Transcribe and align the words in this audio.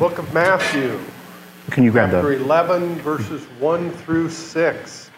book 0.00 0.16
of 0.16 0.32
Matthew, 0.32 0.98
Can 1.68 1.84
you 1.84 1.92
grab 1.92 2.10
chapter 2.10 2.34
the? 2.34 2.42
11, 2.42 2.94
verses 3.00 3.44
1 3.58 3.90
through 3.90 4.30
6. 4.30 5.10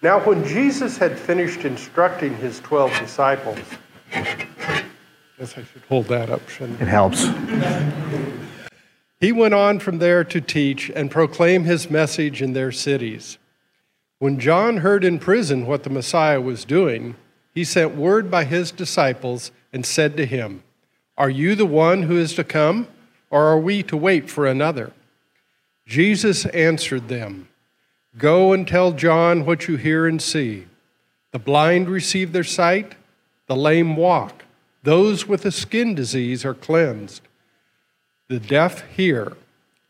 Now, 0.00 0.20
when 0.20 0.44
Jesus 0.44 0.96
had 0.96 1.18
finished 1.18 1.64
instructing 1.64 2.36
his 2.36 2.60
12 2.60 2.96
disciples, 3.00 3.58
guess 4.12 5.58
I 5.58 5.64
should 5.64 5.82
hold 5.88 6.06
that 6.06 6.30
up, 6.30 6.48
shouldn't 6.48 6.78
I? 6.78 6.84
It 6.84 6.88
helps. 6.88 7.26
He 9.18 9.32
went 9.32 9.54
on 9.54 9.80
from 9.80 9.98
there 9.98 10.22
to 10.22 10.40
teach 10.40 10.88
and 10.94 11.10
proclaim 11.10 11.64
his 11.64 11.90
message 11.90 12.42
in 12.42 12.52
their 12.52 12.70
cities. 12.70 13.38
When 14.20 14.38
John 14.38 14.76
heard 14.76 15.02
in 15.02 15.18
prison 15.18 15.66
what 15.66 15.82
the 15.82 15.90
Messiah 15.90 16.40
was 16.40 16.64
doing, 16.64 17.16
he 17.52 17.64
sent 17.64 17.96
word 17.96 18.30
by 18.30 18.44
his 18.44 18.70
disciples 18.70 19.50
and 19.72 19.84
said 19.84 20.16
to 20.16 20.26
him, 20.26 20.62
Are 21.18 21.28
you 21.28 21.56
the 21.56 21.66
one 21.66 22.04
who 22.04 22.16
is 22.16 22.34
to 22.34 22.44
come, 22.44 22.86
or 23.32 23.46
are 23.46 23.58
we 23.58 23.82
to 23.82 23.96
wait 23.96 24.30
for 24.30 24.46
another? 24.46 24.92
Jesus 25.86 26.44
answered 26.46 27.08
them, 27.08 27.48
Go 28.18 28.52
and 28.52 28.68
tell 28.68 28.92
John 28.92 29.46
what 29.46 29.66
you 29.66 29.76
hear 29.76 30.06
and 30.06 30.20
see. 30.20 30.66
The 31.32 31.38
blind 31.38 31.88
receive 31.88 32.32
their 32.32 32.44
sight, 32.44 32.94
the 33.46 33.56
lame 33.56 33.96
walk, 33.96 34.44
those 34.82 35.26
with 35.26 35.46
a 35.46 35.50
skin 35.50 35.94
disease 35.94 36.44
are 36.44 36.54
cleansed. 36.54 37.22
The 38.28 38.38
deaf 38.38 38.84
hear, 38.94 39.32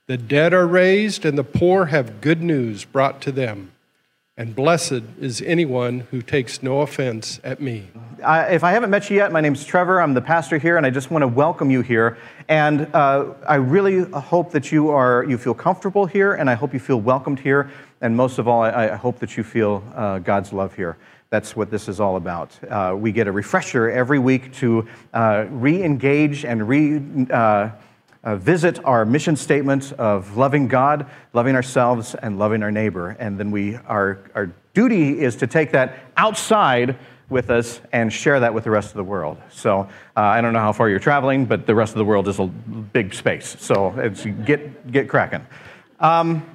the 0.06 0.16
dead 0.16 0.54
are 0.54 0.66
raised, 0.66 1.24
and 1.24 1.36
the 1.36 1.44
poor 1.44 1.86
have 1.86 2.20
good 2.20 2.42
news 2.42 2.84
brought 2.84 3.20
to 3.22 3.32
them. 3.32 3.72
And 4.38 4.56
blessed 4.56 5.02
is 5.20 5.42
anyone 5.42 6.00
who 6.10 6.22
takes 6.22 6.62
no 6.62 6.80
offense 6.80 7.38
at 7.44 7.60
me. 7.60 7.90
Uh, 8.22 8.46
if 8.50 8.64
I 8.64 8.72
haven't 8.72 8.88
met 8.88 9.10
you 9.10 9.16
yet, 9.16 9.30
my 9.30 9.42
name's 9.42 9.62
Trevor. 9.62 10.00
I'm 10.00 10.14
the 10.14 10.22
pastor 10.22 10.56
here, 10.56 10.78
and 10.78 10.86
I 10.86 10.90
just 10.90 11.10
want 11.10 11.20
to 11.20 11.28
welcome 11.28 11.70
you 11.70 11.82
here. 11.82 12.16
And 12.48 12.88
uh, 12.94 13.34
I 13.46 13.56
really 13.56 14.04
hope 14.04 14.50
that 14.52 14.72
you 14.72 14.88
are 14.88 15.22
you 15.24 15.36
feel 15.36 15.52
comfortable 15.52 16.06
here, 16.06 16.32
and 16.32 16.48
I 16.48 16.54
hope 16.54 16.72
you 16.72 16.80
feel 16.80 16.98
welcomed 16.98 17.40
here. 17.40 17.70
And 18.00 18.16
most 18.16 18.38
of 18.38 18.48
all, 18.48 18.62
I, 18.62 18.88
I 18.88 18.96
hope 18.96 19.18
that 19.18 19.36
you 19.36 19.44
feel 19.44 19.84
uh, 19.94 20.20
God's 20.20 20.50
love 20.50 20.74
here. 20.74 20.96
That's 21.28 21.54
what 21.54 21.70
this 21.70 21.86
is 21.86 22.00
all 22.00 22.16
about. 22.16 22.58
Uh, 22.64 22.96
we 22.98 23.12
get 23.12 23.26
a 23.26 23.32
refresher 23.32 23.90
every 23.90 24.18
week 24.18 24.50
to 24.54 24.88
uh, 25.12 25.44
re-engage 25.50 26.46
and 26.46 26.66
re. 26.66 27.02
Uh, 28.24 28.36
visit 28.36 28.78
our 28.84 29.04
mission 29.04 29.34
statement 29.34 29.92
of 29.94 30.36
loving 30.36 30.68
God, 30.68 31.06
loving 31.32 31.56
ourselves, 31.56 32.14
and 32.14 32.38
loving 32.38 32.62
our 32.62 32.70
neighbor. 32.70 33.16
And 33.18 33.38
then 33.38 33.50
we, 33.50 33.76
our, 33.76 34.20
our 34.34 34.52
duty 34.74 35.20
is 35.20 35.34
to 35.36 35.48
take 35.48 35.72
that 35.72 35.98
outside 36.16 36.96
with 37.28 37.50
us 37.50 37.80
and 37.92 38.12
share 38.12 38.38
that 38.38 38.54
with 38.54 38.62
the 38.62 38.70
rest 38.70 38.90
of 38.90 38.94
the 38.94 39.02
world. 39.04 39.38
So 39.50 39.88
uh, 40.16 40.20
I 40.20 40.40
don't 40.40 40.52
know 40.52 40.60
how 40.60 40.72
far 40.72 40.88
you're 40.88 41.00
traveling, 41.00 41.46
but 41.46 41.66
the 41.66 41.74
rest 41.74 41.94
of 41.94 41.98
the 41.98 42.04
world 42.04 42.28
is 42.28 42.38
a 42.38 42.46
big 42.46 43.12
space. 43.12 43.56
So 43.58 43.92
it's, 43.96 44.24
get, 44.44 44.92
get 44.92 45.08
cracking. 45.08 45.44
Um, 45.98 46.46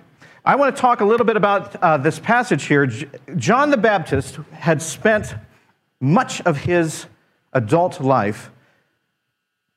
I 0.46 0.56
want 0.56 0.74
to 0.74 0.82
talk 0.82 1.02
a 1.02 1.06
little 1.06 1.26
bit 1.26 1.36
about 1.36 1.76
uh, 1.76 1.98
this 1.98 2.20
passage 2.20 2.64
here. 2.64 2.88
John 3.36 3.72
the 3.72 3.78
Baptist 3.78 4.36
had 4.54 4.82
spent 4.82 5.36
much 6.00 6.40
of 6.42 6.56
his 6.56 7.08
adult 7.52 8.00
life 8.00 8.52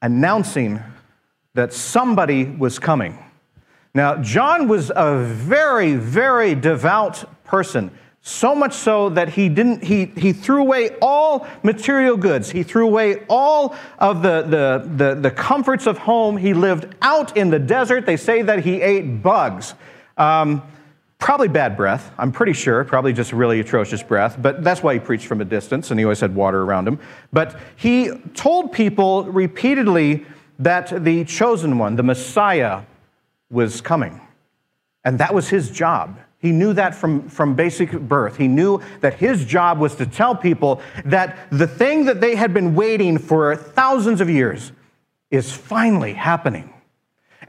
announcing 0.03 0.81
that 1.55 1.73
somebody 1.73 2.45
was 2.45 2.79
coming. 2.79 3.19
Now, 3.95 4.17
John 4.17 4.69
was 4.69 4.93
a 4.95 5.25
very, 5.25 5.95
very 5.95 6.55
devout 6.55 7.25
person. 7.45 7.91
So 8.23 8.55
much 8.55 8.75
so 8.75 9.09
that 9.11 9.31
he 9.31 9.49
didn't, 9.49 9.83
he, 9.83 10.05
he 10.05 10.33
threw 10.33 10.61
away 10.61 10.91
all 11.01 11.49
material 11.63 12.17
goods. 12.17 12.51
He 12.51 12.63
threw 12.63 12.87
away 12.87 13.25
all 13.29 13.75
of 13.99 14.23
the, 14.23 14.43
the, 14.43 14.91
the, 14.97 15.15
the 15.21 15.31
comforts 15.31 15.87
of 15.87 15.99
home. 15.99 16.37
He 16.37 16.53
lived 16.53 16.95
out 17.01 17.37
in 17.37 17.51
the 17.51 17.59
desert. 17.59 18.05
They 18.05 18.19
say 18.19 18.43
that 18.43 18.61
he 18.61 18.83
ate 18.83 19.23
bugs. 19.23 19.75
Um, 20.19 20.63
probably 21.19 21.49
bad 21.49 21.77
breath, 21.77 22.13
I'm 22.19 22.31
pretty 22.31 22.53
sure. 22.53 22.85
Probably 22.85 23.15
just 23.15 23.33
really 23.33 23.59
atrocious 23.59 24.03
breath. 24.03 24.37
But 24.41 24.63
that's 24.63 24.83
why 24.83 24.95
he 24.95 25.01
preached 25.01 25.27
from 25.27 25.41
a 25.41 25.45
distance 25.47 25.91
and 25.91 25.99
he 25.99 26.05
always 26.05 26.21
had 26.21 26.35
water 26.35 26.63
around 26.63 26.87
him. 26.87 27.01
But 27.33 27.59
he 27.77 28.11
told 28.35 28.71
people 28.73 29.25
repeatedly 29.25 30.27
that 30.61 31.05
the 31.05 31.25
chosen 31.25 31.79
one, 31.79 31.97
the 31.97 32.03
Messiah, 32.03 32.83
was 33.51 33.81
coming. 33.81 34.21
And 35.05 35.19
that 35.19 35.35
was 35.35 35.49
his 35.49 35.71
job. 35.71 36.19
He 36.39 36.53
knew 36.53 36.73
that 36.75 36.95
from, 36.95 37.29
from 37.29 37.55
basic 37.55 37.93
birth. 37.93 38.37
He 38.37 38.49
knew 38.49 38.81
that 39.01 39.15
his 39.15 39.45
job 39.45 39.79
was 39.79 39.95
to 39.97 40.07
tell 40.07 40.35
people 40.35 40.81
that 41.05 41.37
the 41.51 41.67
thing 41.67 42.05
that 42.05 42.21
they 42.21 42.35
had 42.35 42.55
been 42.55 42.75
waiting 42.75 43.19
for 43.19 43.57
thousands 43.57 44.21
of 44.21 44.31
years 44.31 44.73
is 45.31 45.53
finally 45.53 46.15
happening. 46.15 46.73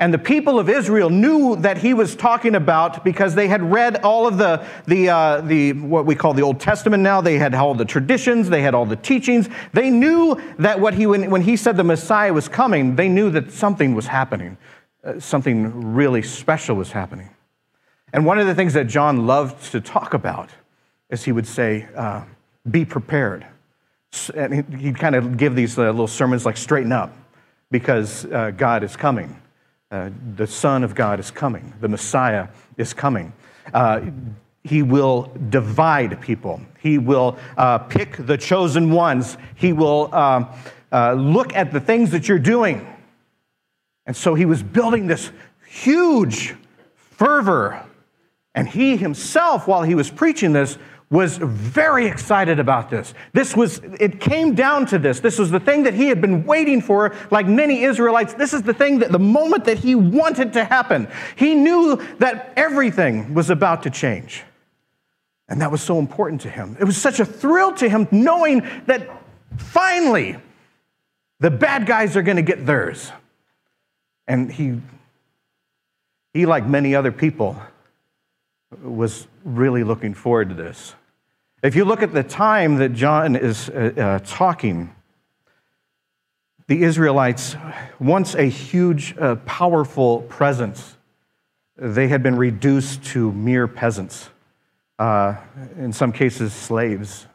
And 0.02 0.12
the 0.12 0.18
people 0.18 0.58
of 0.58 0.68
Israel 0.68 1.12
knew 1.12 1.56
that 1.58 1.78
he 1.78 1.94
was 1.94 2.16
talking 2.16 2.56
about 2.56 3.04
because 3.04 3.36
they 3.36 3.48
had 3.48 3.62
read 3.62 3.98
all 3.98 4.26
of 4.26 4.40
the, 4.40 4.66
the, 4.88 5.10
uh, 5.10 5.42
the, 5.42 5.74
what 5.74 6.08
we 6.08 6.16
call 6.16 6.34
the 6.34 6.42
Old 6.42 6.60
Testament 6.60 7.04
now. 7.04 7.22
They 7.22 7.38
had 7.38 7.54
all 7.54 7.76
the 7.76 7.86
traditions, 7.86 8.50
they 8.50 8.64
had 8.64 8.74
all 8.74 8.88
the 8.88 8.96
teachings. 8.96 9.48
They 9.74 9.92
knew 9.92 10.42
that 10.58 10.80
what 10.80 10.96
he, 10.96 11.06
when, 11.06 11.30
when 11.30 11.44
he 11.44 11.56
said 11.56 11.78
the 11.78 11.84
Messiah 11.84 12.34
was 12.34 12.50
coming, 12.50 12.96
they 12.96 13.08
knew 13.10 13.30
that 13.30 13.52
something 13.52 13.94
was 13.94 14.08
happening. 14.08 14.58
Uh, 15.04 15.20
something 15.20 15.94
really 15.94 16.24
special 16.24 16.76
was 16.76 16.92
happening. 16.92 17.30
And 18.12 18.26
one 18.26 18.40
of 18.40 18.48
the 18.48 18.56
things 18.56 18.74
that 18.74 18.88
John 18.88 19.28
loved 19.28 19.72
to 19.72 19.80
talk 19.80 20.16
about 20.16 20.50
is 21.12 21.24
he 21.26 21.32
would 21.32 21.48
say, 21.48 21.88
uh, 21.96 22.24
Be 22.72 22.86
prepared. 22.86 23.46
And 24.34 24.66
he'd 24.74 24.98
kind 24.98 25.14
of 25.14 25.38
give 25.38 25.56
these 25.56 25.78
uh, 25.78 25.84
little 25.84 26.08
sermons 26.08 26.44
like, 26.44 26.58
Straighten 26.58 26.92
up, 26.92 27.16
because 27.70 28.26
uh, 28.26 28.50
God 28.50 28.84
is 28.84 28.96
coming. 28.96 29.40
Uh, 29.92 30.10
the 30.36 30.48
Son 30.48 30.86
of 30.86 30.96
God 30.96 31.20
is 31.20 31.32
coming. 31.32 31.74
The 31.82 31.90
Messiah 31.90 32.48
is 32.78 32.94
coming. 32.94 33.34
Uh, 33.74 34.02
he 34.64 34.84
will 34.84 35.32
divide 35.50 36.22
people. 36.22 36.62
He 36.80 36.98
will 36.98 37.38
uh, 37.58 37.80
pick 37.80 38.16
the 38.18 38.38
chosen 38.38 38.92
ones. 38.92 39.38
He 39.56 39.74
will 39.74 40.14
um, 40.16 40.48
uh, 40.94 41.14
look 41.14 41.54
at 41.54 41.74
the 41.74 41.82
things 41.82 42.12
that 42.12 42.30
you're 42.30 42.40
doing. 42.40 42.88
And 44.06 44.16
so 44.16 44.34
he 44.34 44.46
was 44.46 44.64
building 44.64 45.08
this 45.08 45.30
huge 45.68 46.56
fervor. 46.96 47.84
And 48.56 48.70
he 48.70 48.96
himself, 48.96 49.68
while 49.68 49.84
he 49.84 49.96
was 49.96 50.10
preaching 50.10 50.54
this, 50.54 50.78
was 51.12 51.38
very 51.38 52.08
excited 52.08 52.58
about 52.58 52.90
this. 52.90 53.14
This 53.34 53.56
was, 53.56 53.82
it 54.00 54.22
came 54.22 54.56
down 54.56 54.86
to 54.88 54.98
this. 54.98 55.20
This 55.20 55.38
was 55.38 55.52
the 55.52 55.60
thing 55.60 55.84
that 55.84 55.94
he 55.94 56.08
had 56.08 56.22
been 56.22 56.46
waiting 56.46 56.82
for, 56.82 57.14
like 57.30 57.46
many 57.46 57.84
Israelites. 57.84 58.34
This 58.34 58.54
is 58.54 58.64
the 58.64 58.74
thing 58.74 59.00
that 59.00 59.12
the 59.12 59.20
moment 59.20 59.66
that 59.66 59.78
he 59.78 59.94
wanted 59.94 60.54
to 60.54 60.64
happen. 60.64 61.10
He 61.36 61.54
knew 61.54 62.02
that 62.20 62.54
everything 62.56 63.34
was 63.34 63.50
about 63.50 63.84
to 63.84 63.90
change. 63.90 64.44
And 65.50 65.60
that 65.60 65.70
was 65.70 65.82
so 65.82 66.00
important 66.00 66.40
to 66.42 66.50
him. 66.50 66.78
It 66.80 66.86
was 66.86 66.96
such 66.96 67.20
a 67.20 67.26
thrill 67.26 67.74
to 67.74 67.90
him 67.90 68.08
knowing 68.10 68.66
that 68.86 69.10
finally 69.58 70.38
the 71.42 71.52
bad 71.52 71.86
guys 71.86 72.16
are 72.16 72.22
going 72.22 72.38
to 72.38 72.42
get 72.42 72.66
theirs. 72.66 73.12
And 74.30 74.50
he, 74.50 74.80
he, 76.34 76.46
like 76.46 76.66
many 76.66 76.96
other 76.96 77.12
people, 77.12 77.62
was 78.82 79.28
really 79.44 79.84
looking 79.84 80.14
forward 80.14 80.48
to 80.48 80.56
this. 80.56 80.96
If 81.64 81.76
you 81.76 81.86
look 81.86 82.02
at 82.02 82.12
the 82.12 82.24
time 82.24 82.78
that 82.78 82.94
John 82.94 83.36
is 83.36 83.70
uh, 83.70 83.92
uh, 83.96 84.20
talking, 84.26 84.96
the 86.66 86.82
Israelites, 86.82 87.56
once 88.00 88.34
a 88.34 88.46
huge, 88.46 89.16
uh, 89.20 89.36
powerful 89.46 90.22
presence, 90.24 90.98
they 91.78 92.08
had 92.08 92.24
been 92.24 92.36
reduced 92.36 93.04
to 93.06 93.32
mere 93.34 93.68
peasants, 93.68 94.32
uh, 94.98 95.36
in 95.78 95.94
some 95.94 96.12
cases, 96.12 96.52
slaves. 96.52 97.28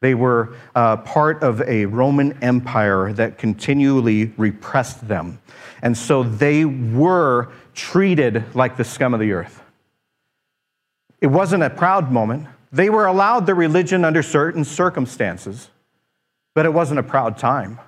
They 0.00 0.14
were 0.14 0.56
uh, 0.74 0.96
part 0.96 1.44
of 1.44 1.62
a 1.62 1.86
Roman 1.86 2.36
Empire 2.42 3.12
that 3.12 3.38
continually 3.38 4.32
repressed 4.36 5.06
them. 5.06 5.38
And 5.82 5.96
so 5.96 6.24
they 6.24 6.64
were 6.64 7.52
treated 7.74 8.56
like 8.56 8.76
the 8.76 8.84
scum 8.84 9.14
of 9.14 9.20
the 9.20 9.30
earth. 9.30 9.62
It 11.20 11.28
wasn't 11.28 11.62
a 11.62 11.70
proud 11.70 12.10
moment. 12.10 12.48
They 12.70 12.90
were 12.90 13.06
allowed 13.06 13.46
their 13.46 13.54
religion 13.54 14.04
under 14.04 14.22
certain 14.22 14.64
circumstances, 14.64 15.70
but 16.54 16.66
it 16.66 16.72
wasn't 16.72 17.00
a 17.00 17.02
proud 17.02 17.38
time. 17.38 17.80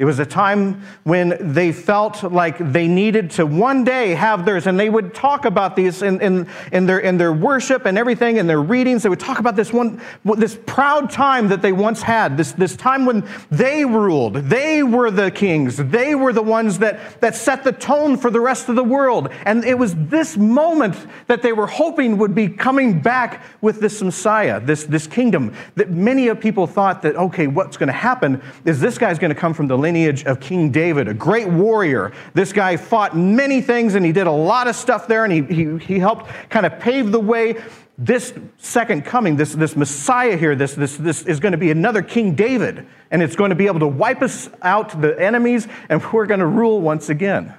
It 0.00 0.06
was 0.06 0.18
a 0.18 0.24
time 0.24 0.82
when 1.04 1.52
they 1.52 1.72
felt 1.72 2.22
like 2.22 2.56
they 2.58 2.88
needed 2.88 3.32
to 3.32 3.44
one 3.44 3.84
day 3.84 4.14
have 4.14 4.46
theirs, 4.46 4.66
and 4.66 4.80
they 4.80 4.88
would 4.88 5.12
talk 5.12 5.44
about 5.44 5.76
these 5.76 6.00
in, 6.00 6.22
in, 6.22 6.48
in, 6.72 6.86
their, 6.86 7.00
in 7.00 7.18
their 7.18 7.34
worship 7.34 7.84
and 7.84 7.98
everything, 7.98 8.38
in 8.38 8.46
their 8.46 8.62
readings. 8.62 9.02
They 9.02 9.10
would 9.10 9.20
talk 9.20 9.40
about 9.40 9.56
this 9.56 9.74
one, 9.74 10.00
this 10.24 10.58
proud 10.64 11.10
time 11.10 11.48
that 11.48 11.60
they 11.60 11.72
once 11.72 12.00
had, 12.00 12.38
this, 12.38 12.52
this 12.52 12.76
time 12.76 13.04
when 13.04 13.28
they 13.50 13.84
ruled. 13.84 14.36
They 14.36 14.82
were 14.82 15.10
the 15.10 15.30
kings. 15.30 15.76
They 15.76 16.14
were 16.14 16.32
the 16.32 16.40
ones 16.40 16.78
that, 16.78 17.20
that 17.20 17.36
set 17.36 17.62
the 17.62 17.72
tone 17.72 18.16
for 18.16 18.30
the 18.30 18.40
rest 18.40 18.70
of 18.70 18.76
the 18.76 18.84
world. 18.84 19.28
And 19.44 19.66
it 19.66 19.78
was 19.78 19.94
this 19.96 20.34
moment 20.34 20.96
that 21.26 21.42
they 21.42 21.52
were 21.52 21.66
hoping 21.66 22.16
would 22.16 22.34
be 22.34 22.48
coming 22.48 23.02
back 23.02 23.42
with 23.60 23.80
this 23.80 24.00
Messiah, 24.00 24.60
this, 24.60 24.84
this 24.84 25.06
kingdom, 25.06 25.54
that 25.74 25.90
many 25.90 26.28
of 26.28 26.40
people 26.40 26.66
thought 26.66 27.02
that, 27.02 27.16
okay, 27.16 27.48
what's 27.48 27.76
going 27.76 27.88
to 27.88 27.92
happen 27.92 28.40
is 28.64 28.80
this 28.80 28.96
guy's 28.96 29.18
going 29.18 29.28
to 29.34 29.38
come 29.38 29.52
from 29.52 29.66
the 29.66 29.76
lineage 29.76 29.89
lineage 29.90 30.24
of 30.24 30.38
King 30.38 30.70
David, 30.70 31.08
a 31.08 31.14
great 31.14 31.48
warrior. 31.48 32.12
This 32.32 32.52
guy 32.52 32.76
fought 32.76 33.16
many 33.16 33.60
things 33.60 33.96
and 33.96 34.06
he 34.06 34.12
did 34.12 34.28
a 34.28 34.32
lot 34.32 34.68
of 34.68 34.76
stuff 34.76 35.08
there 35.08 35.24
and 35.24 35.32
he, 35.32 35.42
he, 35.42 35.78
he 35.78 35.98
helped 35.98 36.30
kind 36.48 36.64
of 36.64 36.78
pave 36.78 37.10
the 37.10 37.18
way. 37.18 37.60
This 37.98 38.32
second 38.58 39.04
coming, 39.04 39.34
this, 39.34 39.52
this 39.52 39.74
Messiah 39.74 40.36
here, 40.36 40.54
this, 40.54 40.74
this, 40.74 40.96
this 40.96 41.22
is 41.22 41.40
going 41.40 41.52
to 41.52 41.58
be 41.58 41.72
another 41.72 42.02
King 42.02 42.36
David 42.36 42.86
and 43.10 43.20
it's 43.20 43.34
going 43.34 43.50
to 43.50 43.56
be 43.56 43.66
able 43.66 43.80
to 43.80 43.88
wipe 43.88 44.22
us 44.22 44.48
out, 44.62 45.00
the 45.00 45.20
enemies, 45.20 45.66
and 45.88 46.00
we're 46.12 46.26
going 46.26 46.40
to 46.40 46.46
rule 46.46 46.80
once 46.80 47.08
again. 47.08 47.52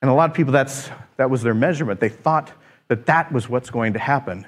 And 0.00 0.08
a 0.08 0.14
lot 0.14 0.30
of 0.30 0.36
people, 0.36 0.52
that's, 0.52 0.88
that 1.16 1.30
was 1.30 1.42
their 1.42 1.52
measurement. 1.52 1.98
They 1.98 2.08
thought 2.08 2.52
that 2.86 3.06
that 3.06 3.32
was 3.32 3.48
what's 3.48 3.70
going 3.70 3.94
to 3.94 3.98
happen. 3.98 4.46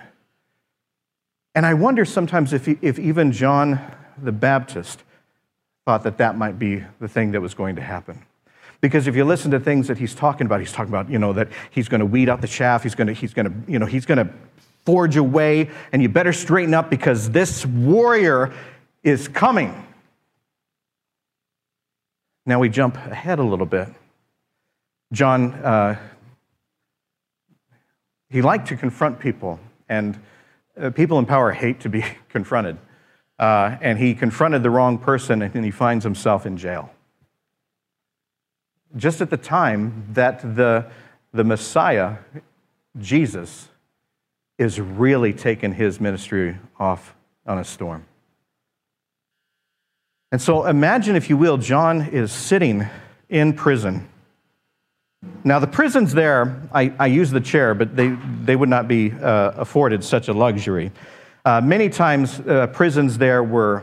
And 1.57 1.67
I 1.67 1.75
wonder 1.75 2.05
sometimes 2.05 2.53
if, 2.53 2.69
if 2.69 2.99
even 3.01 3.33
John 3.33 3.81
the 4.23 4.33
Baptist 4.33 5.03
thought 5.85 6.05
that 6.05 6.19
that 6.19 6.37
might 6.37 6.59
be 6.59 6.85
the 7.01 7.09
thing 7.09 7.33
that 7.33 7.41
was 7.41 7.55
going 7.55 7.77
to 7.77 7.83
happen. 7.83 8.23
Because 8.81 9.07
if 9.07 9.15
you 9.15 9.25
listen 9.25 9.51
to 9.53 9.61
things 9.61 9.89
that 9.89 9.99
he's 9.99 10.15
talking 10.15 10.47
about, 10.47 10.61
he's 10.61 10.73
talking 10.73 10.93
about, 10.93 11.09
you 11.09 11.19
know, 11.19 11.33
that 11.33 11.49
he's 11.71 11.89
going 11.89 12.01
to 12.01 12.07
weed 12.07 12.29
out 12.29 12.41
the 12.41 12.49
chaff, 12.49 12.83
he's 12.83 12.95
going 12.95 13.07
to, 13.07 13.13
he's 13.13 13.33
going 13.33 13.47
to, 13.47 13.71
you 13.71 13.79
know, 13.79 13.87
he's 13.87 14.07
going 14.07 14.19
to 14.19 14.33
forge 14.85 15.17
a 15.17 15.23
way, 15.23 15.71
and 15.93 16.03
you 16.03 16.09
better 16.09 16.33
straighten 16.33 16.75
up 16.75 16.91
because 16.91 17.31
this 17.31 17.65
warrior 17.65 18.53
is 19.05 19.29
coming. 19.29 19.87
Now 22.45 22.59
we 22.59 22.69
jump 22.69 22.97
ahead 22.97 23.39
a 23.39 23.45
little 23.45 23.67
bit. 23.67 23.89
John, 25.13 25.53
uh, 25.55 25.97
he 28.31 28.43
liked 28.43 28.69
to 28.69 28.77
confront 28.77 29.21
people, 29.21 29.61
and 29.89 30.19
uh, 30.81 30.91
people 30.91 31.19
in 31.19 31.27
power 31.27 31.53
hate 31.53 31.81
to 31.81 31.89
be 31.89 32.05
confronted. 32.29 32.79
Uh, 33.43 33.77
and 33.81 33.99
he 33.99 34.15
confronted 34.15 34.63
the 34.63 34.71
wrong 34.71 34.99
person, 34.99 35.43
and 35.43 35.65
he 35.65 35.73
finds 35.73 36.05
himself 36.05 36.47
in 36.47 36.57
jail. 36.57 36.95
Just 38.97 39.21
at 39.21 39.31
the 39.31 39.37
time 39.37 40.07
that 40.13 40.55
the, 40.55 40.87
the 41.33 41.43
Messiah, 41.43 42.19
Jesus, 43.01 43.69
is 44.59 44.81
really 44.81 45.33
taking 45.33 45.75
his 45.75 46.01
ministry 46.01 46.57
off 46.79 47.17
on 47.45 47.59
a 47.59 47.65
storm. 47.65 48.05
And 50.31 50.41
so 50.41 50.65
imagine, 50.65 51.17
if 51.17 51.29
you 51.29 51.37
will, 51.37 51.59
John 51.59 52.11
is 52.11 52.31
sitting 52.31 52.87
in 53.29 53.55
prison. 53.55 54.09
Now, 55.43 55.59
the 55.59 55.67
prisons 55.67 56.15
there, 56.15 56.63
I, 56.73 56.93
I 56.97 57.07
use 57.09 57.33
the 57.33 57.41
chair, 57.41 57.75
but 57.75 57.97
they, 57.97 58.17
they 58.45 58.55
would 58.55 58.69
not 58.69 58.87
be 58.87 59.11
uh, 59.11 59.51
afforded 59.57 60.05
such 60.05 60.29
a 60.29 60.33
luxury. 60.33 60.93
Uh, 61.45 61.61
many 61.61 61.89
times, 61.89 62.39
uh, 62.41 62.69
prisons 62.69 63.19
there 63.19 63.43
were 63.43 63.83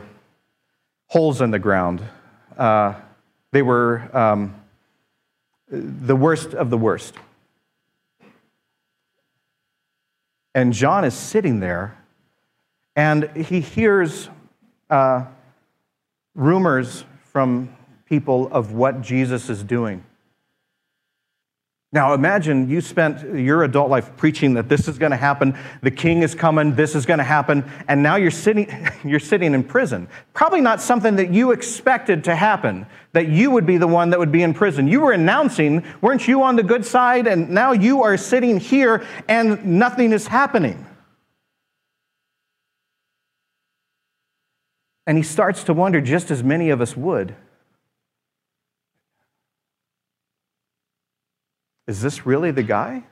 holes 1.08 1.42
in 1.42 1.50
the 1.50 1.58
ground. 1.58 2.02
Uh, 2.56 2.94
they 3.52 3.60
were 3.60 4.08
um, 4.16 4.54
the 5.68 6.16
worst 6.16 6.54
of 6.54 6.70
the 6.70 6.78
worst. 6.78 7.14
And 10.54 10.72
John 10.72 11.04
is 11.04 11.12
sitting 11.12 11.60
there, 11.60 11.98
and 12.96 13.28
he 13.36 13.60
hears 13.60 14.30
uh, 14.88 15.26
rumors 16.34 17.04
from 17.30 17.76
people 18.06 18.48
of 18.52 18.72
what 18.72 19.02
Jesus 19.02 19.50
is 19.50 19.62
doing. 19.62 20.02
Now 21.92 22.14
imagine 22.14 22.70
you 22.70 22.80
spent 22.80 23.34
your 23.34 23.64
adult 23.64 23.90
life 23.90 24.16
preaching 24.16 24.54
that 24.54 24.68
this 24.68 24.86
is 24.86 24.96
going 24.96 25.10
to 25.10 25.16
happen, 25.16 25.58
the 25.82 25.90
king 25.90 26.22
is 26.22 26.36
coming, 26.36 26.76
this 26.76 26.94
is 26.94 27.04
going 27.04 27.18
to 27.18 27.24
happen, 27.24 27.68
and 27.88 28.00
now 28.00 28.14
you're 28.14 28.30
sitting, 28.30 28.70
you're 29.04 29.18
sitting 29.18 29.54
in 29.54 29.64
prison. 29.64 30.06
Probably 30.32 30.60
not 30.60 30.80
something 30.80 31.16
that 31.16 31.32
you 31.34 31.50
expected 31.50 32.22
to 32.24 32.36
happen, 32.36 32.86
that 33.12 33.28
you 33.28 33.50
would 33.50 33.66
be 33.66 33.76
the 33.76 33.88
one 33.88 34.10
that 34.10 34.20
would 34.20 34.30
be 34.30 34.44
in 34.44 34.54
prison. 34.54 34.86
You 34.86 35.00
were 35.00 35.10
announcing, 35.10 35.84
weren't 36.00 36.28
you 36.28 36.44
on 36.44 36.54
the 36.54 36.62
good 36.62 36.86
side? 36.86 37.26
And 37.26 37.50
now 37.50 37.72
you 37.72 38.04
are 38.04 38.16
sitting 38.16 38.60
here 38.60 39.04
and 39.26 39.64
nothing 39.64 40.12
is 40.12 40.28
happening. 40.28 40.86
And 45.08 45.16
he 45.16 45.24
starts 45.24 45.64
to 45.64 45.72
wonder, 45.72 46.00
just 46.00 46.30
as 46.30 46.44
many 46.44 46.70
of 46.70 46.80
us 46.80 46.96
would 46.96 47.34
is 51.90 52.00
this 52.00 52.24
really 52.24 52.52
the 52.52 52.62
guy? 52.62 53.02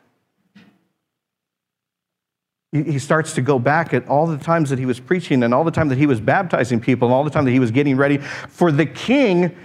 He 2.70 3.00
starts 3.00 3.32
to 3.32 3.42
go 3.42 3.58
back 3.58 3.92
at 3.92 4.06
all 4.06 4.28
the 4.28 4.38
times 4.38 4.70
that 4.70 4.78
he 4.78 4.86
was 4.86 5.00
preaching 5.00 5.42
and 5.42 5.52
all 5.52 5.64
the 5.64 5.72
time 5.72 5.88
that 5.88 5.98
he 5.98 6.06
was 6.06 6.20
baptizing 6.20 6.78
people 6.78 7.08
and 7.08 7.14
all 7.14 7.24
the 7.24 7.30
time 7.30 7.44
that 7.46 7.50
he 7.50 7.58
was 7.58 7.72
getting 7.72 7.96
ready 7.96 8.18
for 8.18 8.70
the 8.70 8.86
king. 8.86 9.56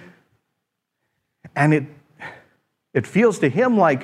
And 1.56 1.76
it, 1.76 1.84
it 2.96 3.06
feels 3.06 3.38
to 3.40 3.50
him 3.50 3.78
like 3.78 4.04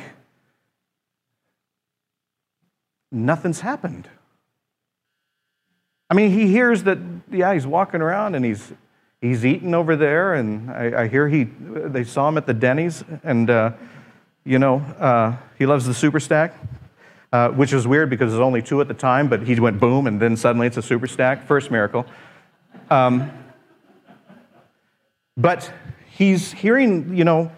nothing's 3.11 3.61
happened. 3.61 4.07
I 6.11 6.13
mean, 6.13 6.29
he 6.29 6.47
hears 6.47 6.83
that, 6.83 7.00
yeah, 7.31 7.51
he's 7.53 7.65
walking 7.65 8.01
around 8.01 8.35
and 8.35 8.45
he's, 8.45 8.73
he's 9.21 9.44
eating 9.44 9.73
over 9.73 9.95
there, 9.95 10.35
and 10.35 10.69
I, 10.69 11.03
I 11.03 11.07
hear 11.07 11.27
he, 11.27 11.45
they 11.45 12.03
saw 12.03 12.27
him 12.27 12.38
at 12.38 12.45
the 12.45 12.53
Denny's, 12.53 13.03
and, 13.23 13.50
uh, 13.50 13.71
you 14.44 14.59
know, 14.59 14.77
uh, 15.00 15.36
he 15.57 15.65
loves 15.65 15.86
the 15.86 15.94
super 15.94 16.19
stack, 16.19 16.53
uh, 17.31 17.50
which 17.50 17.74
is 17.74 17.88
weird 17.88 18.09
because 18.09 18.31
there's 18.31 18.41
only 18.41 18.62
two 18.62 18.81
at 18.81 18.88
the 18.88 18.94
time, 18.94 19.27
but 19.27 19.44
he 19.44 19.59
went 19.59 19.80
boom, 19.80 20.07
and 20.07 20.19
then 20.19 20.36
suddenly 20.38 20.68
it's 20.68 20.77
a 20.77 20.81
super 20.81 21.07
stack. 21.07 21.45
First 21.45 21.71
miracle. 21.71 22.06
Um, 22.89 23.31
but 25.38 25.71
he's 26.12 26.51
hearing, 26.51 27.15
you 27.15 27.24
know, 27.24 27.51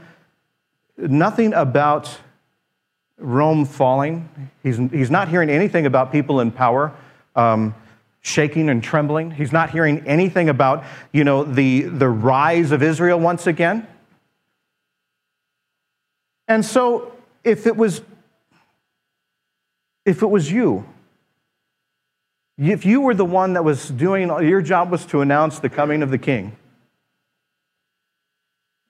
nothing 0.98 1.54
about 1.54 2.16
Rome 3.18 3.66
falling. 3.66 4.30
He's, 4.64 4.78
he's 4.78 5.12
not 5.12 5.28
hearing 5.30 5.50
anything 5.50 5.86
about 5.86 6.12
people 6.12 6.40
in 6.42 6.52
power. 6.52 6.94
Um, 7.36 7.76
shaking 8.22 8.70
and 8.70 8.84
trembling. 8.84 9.32
He's 9.32 9.52
not 9.52 9.72
hearing 9.72 10.08
anything 10.08 10.48
about, 10.48 10.84
you 11.12 11.24
know, 11.24 11.44
the, 11.44 11.82
the 11.82 12.08
rise 12.08 12.72
of 12.72 12.84
Israel 12.84 13.20
once 13.20 13.48
again. 13.48 13.88
And 16.52 16.66
so 16.66 17.14
if 17.46 17.66
it 17.66 17.78
was 17.78 18.02
if 20.06 20.22
it 20.22 20.30
was 20.30 20.52
you, 20.52 20.86
if 22.58 22.86
you 22.86 23.00
were 23.00 23.14
the 23.14 23.24
one 23.24 23.54
that 23.54 23.64
was 23.64 23.88
doing 23.88 24.28
your 24.28 24.62
job 24.62 24.92
was 24.92 25.06
to 25.06 25.22
announce 25.22 25.60
the 25.60 25.70
coming 25.70 26.04
of 26.04 26.12
the 26.12 26.18
king, 26.18 26.58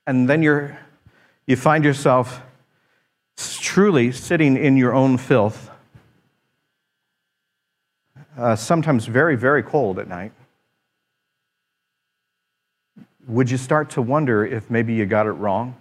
and 0.08 0.28
then 0.28 0.42
you're 0.42 0.80
you 1.46 1.56
find 1.56 1.84
yourself 1.84 2.42
truly 3.38 4.12
sitting 4.12 4.58
in 4.58 4.76
your 4.76 4.96
own 4.96 5.20
filth 5.20 5.70
uh, 8.38 8.56
sometimes 8.56 9.06
very, 9.06 9.36
very 9.36 9.62
cold 9.62 10.00
at 10.00 10.08
night, 10.08 10.32
would 13.28 13.52
you 13.52 13.58
start 13.58 13.92
to 13.92 14.02
wonder 14.02 14.44
if 14.44 14.68
maybe 14.72 14.96
you 14.96 15.06
got 15.06 15.28
it 15.28 15.34
wrong? 15.34 15.81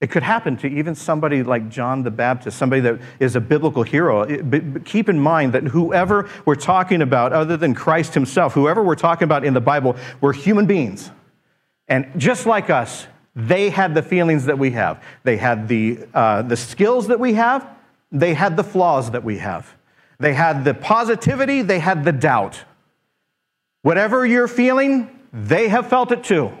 It 0.00 0.10
could 0.10 0.22
happen 0.22 0.58
to 0.58 0.66
even 0.66 0.94
somebody 0.94 1.42
like 1.42 1.70
John 1.70 2.02
the 2.02 2.10
Baptist, 2.10 2.58
somebody 2.58 2.82
that 2.82 3.00
is 3.18 3.34
a 3.34 3.40
biblical 3.40 3.82
hero. 3.82 4.42
But 4.42 4.84
keep 4.84 5.08
in 5.08 5.18
mind 5.18 5.54
that 5.54 5.64
whoever 5.64 6.28
we're 6.44 6.54
talking 6.54 7.00
about, 7.00 7.32
other 7.32 7.56
than 7.56 7.74
Christ 7.74 8.12
himself, 8.12 8.52
whoever 8.52 8.82
we're 8.82 8.94
talking 8.94 9.24
about 9.24 9.44
in 9.44 9.54
the 9.54 9.60
Bible, 9.60 9.96
were 10.20 10.34
human 10.34 10.66
beings. 10.66 11.10
And 11.88 12.10
just 12.18 12.44
like 12.44 12.68
us, 12.68 13.06
they 13.34 13.70
had 13.70 13.94
the 13.94 14.02
feelings 14.02 14.46
that 14.46 14.58
we 14.58 14.72
have. 14.72 15.02
They 15.22 15.38
had 15.38 15.66
the, 15.66 16.00
uh, 16.12 16.42
the 16.42 16.56
skills 16.56 17.06
that 17.08 17.20
we 17.20 17.34
have, 17.34 17.66
they 18.12 18.34
had 18.34 18.56
the 18.56 18.64
flaws 18.64 19.10
that 19.12 19.24
we 19.24 19.38
have. 19.38 19.74
They 20.18 20.34
had 20.34 20.64
the 20.64 20.74
positivity, 20.74 21.62
they 21.62 21.78
had 21.78 22.04
the 22.04 22.12
doubt. 22.12 22.64
Whatever 23.82 24.26
you're 24.26 24.48
feeling, 24.48 25.10
they 25.32 25.68
have 25.68 25.86
felt 25.88 26.12
it 26.12 26.24
too. 26.24 26.52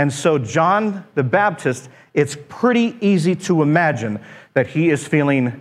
And 0.00 0.10
so, 0.10 0.38
John 0.38 1.04
the 1.14 1.22
Baptist, 1.22 1.90
it's 2.14 2.34
pretty 2.48 2.96
easy 3.02 3.34
to 3.34 3.60
imagine 3.60 4.18
that 4.54 4.66
he 4.66 4.88
is 4.88 5.06
feeling 5.06 5.60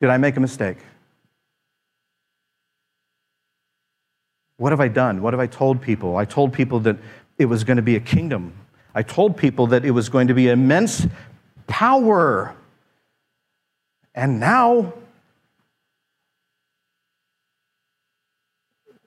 Did 0.00 0.10
I 0.10 0.16
make 0.16 0.36
a 0.36 0.40
mistake? 0.40 0.78
What 4.56 4.72
have 4.72 4.80
I 4.80 4.88
done? 4.88 5.22
What 5.22 5.32
have 5.32 5.38
I 5.38 5.46
told 5.46 5.80
people? 5.80 6.16
I 6.16 6.24
told 6.24 6.52
people 6.52 6.80
that 6.80 6.96
it 7.38 7.44
was 7.44 7.62
going 7.62 7.76
to 7.76 7.84
be 7.84 7.94
a 7.94 8.00
kingdom. 8.00 8.52
I 8.92 9.04
told 9.04 9.36
people 9.36 9.68
that 9.68 9.84
it 9.84 9.92
was 9.92 10.08
going 10.08 10.26
to 10.26 10.34
be 10.34 10.48
immense 10.48 11.06
power. 11.68 12.56
And 14.12 14.40
now, 14.40 14.92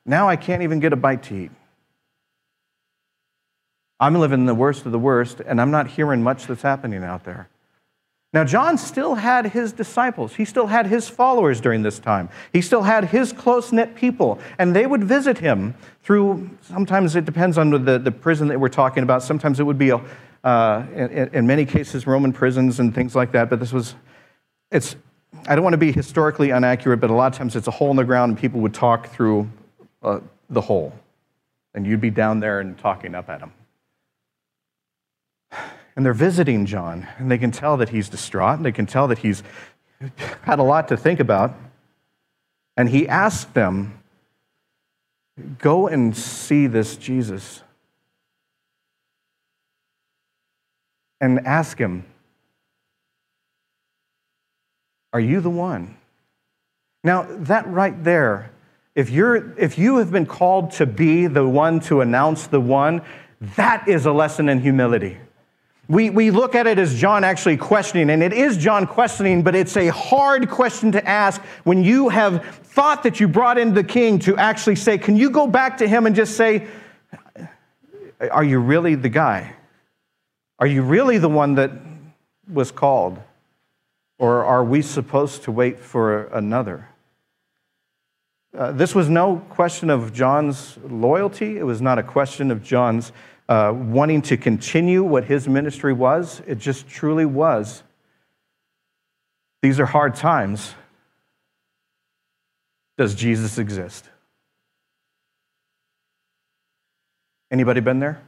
now 0.06 0.30
I 0.30 0.38
can't 0.38 0.62
even 0.62 0.80
get 0.80 0.94
a 0.94 0.96
bite 0.96 1.24
to 1.24 1.36
eat. 1.36 1.52
I'm 4.00 4.16
living 4.16 4.46
the 4.46 4.56
worst 4.56 4.86
of 4.86 4.92
the 4.92 5.00
worst, 5.00 5.42
and 5.46 5.60
I'm 5.60 5.72
not 5.72 5.88
hearing 5.88 6.22
much 6.22 6.48
that's 6.48 6.62
happening 6.62 7.04
out 7.04 7.24
there. 7.24 7.50
Now, 8.34 8.44
John 8.44 8.78
still 8.78 9.16
had 9.16 9.48
his 9.48 9.72
disciples. 9.72 10.36
He 10.36 10.46
still 10.46 10.68
had 10.68 10.86
his 10.86 11.08
followers 11.08 11.62
during 11.62 11.82
this 11.82 11.98
time. 11.98 12.30
He 12.52 12.62
still 12.62 12.84
had 12.84 13.06
his 13.06 13.32
close 13.32 13.72
knit 13.72 13.96
people, 13.96 14.40
and 14.60 14.76
they 14.76 14.86
would 14.86 15.04
visit 15.04 15.38
him 15.38 15.74
through, 16.04 16.50
sometimes 16.62 17.16
it 17.16 17.26
depends 17.26 17.58
on 17.58 17.72
the, 17.72 17.98
the 17.98 18.12
prison 18.12 18.50
that 18.50 18.60
we're 18.60 18.70
talking 18.70 19.02
about. 19.04 19.24
Sometimes 19.24 19.60
it 19.60 19.64
would 19.64 19.78
be, 19.78 19.90
a, 19.90 20.02
uh, 20.44 20.86
in, 20.94 21.30
in 21.34 21.48
many 21.48 21.66
cases, 21.66 22.06
Roman 22.06 22.34
prisons 22.34 22.80
and 22.80 22.94
things 22.94 23.16
like 23.16 23.32
that, 23.32 23.50
but 23.50 23.60
this 23.60 23.72
was, 23.72 23.96
it's, 24.72 24.96
I 25.48 25.56
don't 25.56 25.64
want 25.64 25.74
to 25.74 25.78
be 25.78 25.92
historically 25.92 26.50
inaccurate, 26.50 26.98
but 26.98 27.10
a 27.10 27.14
lot 27.14 27.32
of 27.32 27.38
times 27.38 27.56
it's 27.56 27.68
a 27.68 27.72
hole 27.72 27.92
in 27.92 27.98
the 27.98 28.04
ground 28.04 28.32
and 28.32 28.40
people 28.40 28.60
would 28.60 28.74
talk 28.74 29.08
through 29.08 29.50
uh, 30.04 30.20
the 30.50 30.62
hole. 30.62 30.94
And 31.74 31.86
you'd 31.86 32.02
be 32.02 32.10
down 32.10 32.40
there 32.40 32.60
and 32.60 32.78
talking 32.78 33.16
up 33.16 33.30
at 33.30 33.40
them. 33.40 33.54
And 35.98 36.06
they're 36.06 36.14
visiting 36.14 36.68
John, 36.68 37.08
and 37.18 37.30
they 37.32 37.40
can 37.40 37.50
tell 37.50 37.76
that 37.78 37.90
he's 37.90 38.08
distraught, 38.08 38.58
and 38.58 38.66
they 38.66 38.72
can 38.72 38.86
tell 38.86 39.08
that 39.08 39.18
he's 39.18 39.42
had 40.44 40.60
a 40.60 40.64
lot 40.64 40.90
to 40.90 40.96
think 40.96 41.20
about. 41.20 41.56
And 42.78 42.88
he 42.88 43.08
asked 43.08 43.56
them, 43.56 43.98
Go 45.58 45.88
and 45.88 46.16
see 46.16 46.68
this 46.68 46.98
Jesus. 46.98 47.64
And 51.20 51.40
ask 51.48 51.80
him, 51.80 52.06
Are 55.14 55.20
you 55.20 55.42
the 55.42 55.50
one? 55.50 55.98
Now, 57.04 57.26
that 57.28 57.68
right 57.68 58.04
there, 58.04 58.52
if, 58.94 59.10
you're, 59.10 59.58
if 59.58 59.80
you 59.80 59.98
have 59.98 60.12
been 60.12 60.28
called 60.28 60.74
to 60.74 60.86
be 60.86 61.26
the 61.26 61.48
one 61.48 61.80
to 61.82 62.02
announce 62.02 62.46
the 62.46 62.62
one, 62.62 63.02
that 63.56 63.88
is 63.88 64.06
a 64.06 64.12
lesson 64.12 64.48
in 64.48 64.60
humility. 64.60 65.18
We, 65.90 66.10
we 66.10 66.32
look 66.32 66.54
at 66.54 66.68
it 66.68 66.78
as 66.80 67.00
John 67.00 67.24
actually 67.24 67.56
questioning, 67.56 68.10
and 68.10 68.22
it 68.22 68.34
is 68.34 68.58
John 68.58 68.86
questioning, 68.86 69.42
but 69.42 69.56
it's 69.56 69.78
a 69.78 69.88
hard 69.88 70.50
question 70.50 70.92
to 70.92 71.08
ask 71.08 71.42
when 71.64 71.82
you 71.82 72.10
have 72.10 72.44
thought 72.46 73.04
that 73.04 73.22
you 73.22 73.28
brought 73.28 73.58
in 73.58 73.74
the 73.74 73.84
king 73.84 74.20
to 74.20 74.36
actually 74.38 74.76
say, 74.76 74.98
Can 74.98 75.16
you 75.16 75.30
go 75.30 75.48
back 75.48 75.78
to 75.78 75.88
him 75.88 76.06
and 76.06 76.14
just 76.16 76.36
say, 76.36 76.68
Are 78.20 78.44
you 78.44 78.60
really 78.60 78.96
the 78.96 79.10
guy? 79.10 79.54
Are 80.60 80.68
you 80.68 80.82
really 80.82 81.20
the 81.20 81.30
one 81.30 81.56
that 81.56 81.72
was 82.52 82.72
called? 82.72 83.20
Or 84.20 84.44
are 84.44 84.64
we 84.64 84.82
supposed 84.82 85.44
to 85.44 85.52
wait 85.52 85.80
for 85.80 86.24
another? 86.26 86.90
Uh, 88.58 88.72
this 88.72 88.96
was 88.96 89.08
no 89.08 89.38
question 89.50 89.90
of 89.90 90.14
John's 90.14 90.78
loyalty. 90.84 91.58
It 91.58 91.64
was 91.64 91.82
not 91.82 92.00
a 92.00 92.04
question 92.04 92.50
of 92.50 92.64
John's 92.64 93.12
uh, 93.50 93.74
wanting 93.76 94.22
to 94.24 94.38
continue 94.38 95.04
what 95.04 95.26
his 95.26 95.48
ministry 95.48 95.94
was. 95.94 96.42
It 96.46 96.58
just 96.58 96.88
truly 96.88 97.26
was. 97.26 97.84
These 99.62 99.80
are 99.80 99.86
hard 99.86 100.16
times. 100.16 100.74
Does 102.98 103.16
Jesus 103.16 103.58
exist? 103.58 104.10
Anybody 107.50 107.80
been 107.80 108.00
there? 108.00 108.22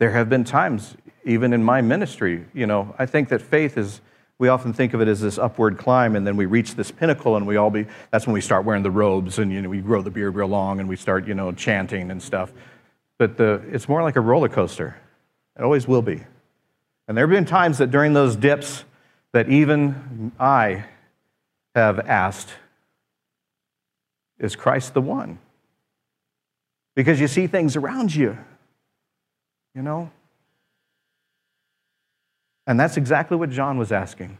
There 0.00 0.10
have 0.10 0.28
been 0.28 0.42
times, 0.42 0.96
even 1.24 1.52
in 1.52 1.62
my 1.62 1.80
ministry, 1.80 2.46
you 2.52 2.66
know, 2.66 2.92
I 2.98 3.06
think 3.06 3.28
that 3.28 3.40
faith 3.40 3.78
is, 3.78 4.00
we 4.38 4.48
often 4.48 4.72
think 4.72 4.94
of 4.94 5.00
it 5.00 5.08
as 5.08 5.20
this 5.20 5.38
upward 5.38 5.78
climb, 5.78 6.16
and 6.16 6.26
then 6.26 6.36
we 6.36 6.46
reach 6.46 6.74
this 6.74 6.90
pinnacle, 6.90 7.36
and 7.36 7.46
we 7.46 7.56
all 7.56 7.70
be, 7.70 7.86
that's 8.10 8.26
when 8.26 8.34
we 8.34 8.40
start 8.40 8.64
wearing 8.64 8.82
the 8.82 8.90
robes, 8.90 9.38
and, 9.38 9.52
you 9.52 9.62
know, 9.62 9.68
we 9.68 9.80
grow 9.80 10.02
the 10.02 10.10
beard 10.10 10.34
real 10.34 10.48
long, 10.48 10.80
and 10.80 10.88
we 10.88 10.96
start, 10.96 11.26
you 11.26 11.34
know, 11.34 11.52
chanting 11.52 12.10
and 12.10 12.22
stuff. 12.22 12.52
But 13.18 13.36
the, 13.36 13.62
it's 13.70 13.88
more 13.88 14.02
like 14.02 14.16
a 14.16 14.20
roller 14.20 14.48
coaster. 14.48 14.96
It 15.56 15.62
always 15.62 15.86
will 15.86 16.02
be. 16.02 16.22
And 17.06 17.16
there 17.16 17.26
have 17.26 17.34
been 17.34 17.44
times 17.44 17.78
that 17.78 17.90
during 17.90 18.14
those 18.14 18.36
dips 18.36 18.84
that 19.32 19.48
even 19.48 20.32
I 20.40 20.84
have 21.74 22.00
asked, 22.00 22.50
is 24.38 24.56
Christ 24.56 24.94
the 24.94 25.00
one? 25.00 25.38
Because 26.94 27.20
you 27.20 27.28
see 27.28 27.46
things 27.46 27.76
around 27.76 28.14
you 28.14 28.36
you 29.74 29.82
know? 29.82 30.10
And 32.66 32.78
that's 32.78 32.96
exactly 32.96 33.36
what 33.36 33.50
John 33.50 33.78
was 33.78 33.92
asking. 33.92 34.38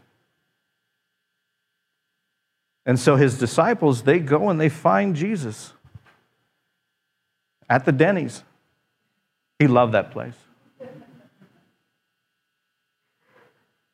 And 2.85 2.99
so 2.99 3.15
his 3.15 3.37
disciples, 3.37 4.03
they 4.03 4.19
go 4.19 4.49
and 4.49 4.59
they 4.59 4.69
find 4.69 5.15
Jesus 5.15 5.73
at 7.69 7.85
the 7.85 7.91
Denny's. 7.91 8.43
He 9.59 9.67
loved 9.67 9.93
that 9.93 10.11
place. 10.11 10.35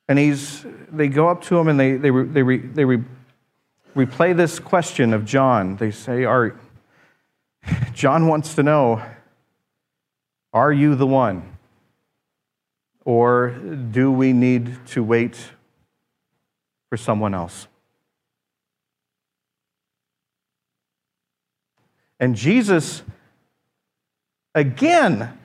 And 0.07 0.17
he's, 0.17 0.65
they 0.91 1.07
go 1.07 1.29
up 1.29 1.43
to 1.43 1.57
him 1.59 1.67
and 1.67 1.79
they, 1.79 1.93
they, 1.93 2.09
they, 2.09 2.41
they, 2.41 2.57
they 2.57 2.85
re, 2.85 3.03
replay 3.95 4.35
this 4.35 4.57
question 4.57 5.13
of 5.13 5.23
John. 5.23 5.75
They 5.75 5.91
say, 5.91 6.23
Are, 6.23 6.59
John 7.93 8.27
wants 8.27 8.55
to 8.55 8.63
know, 8.63 9.03
are 10.51 10.73
you 10.73 10.95
the 10.95 11.05
one? 11.05 11.43
Or 13.09 13.49
do 13.49 14.11
we 14.11 14.33
need 14.33 14.85
to 14.89 15.03
wait 15.03 15.35
for 16.91 16.95
someone 16.95 17.33
else? 17.33 17.67
And 22.19 22.35
Jesus, 22.35 23.01
again, 24.53 25.35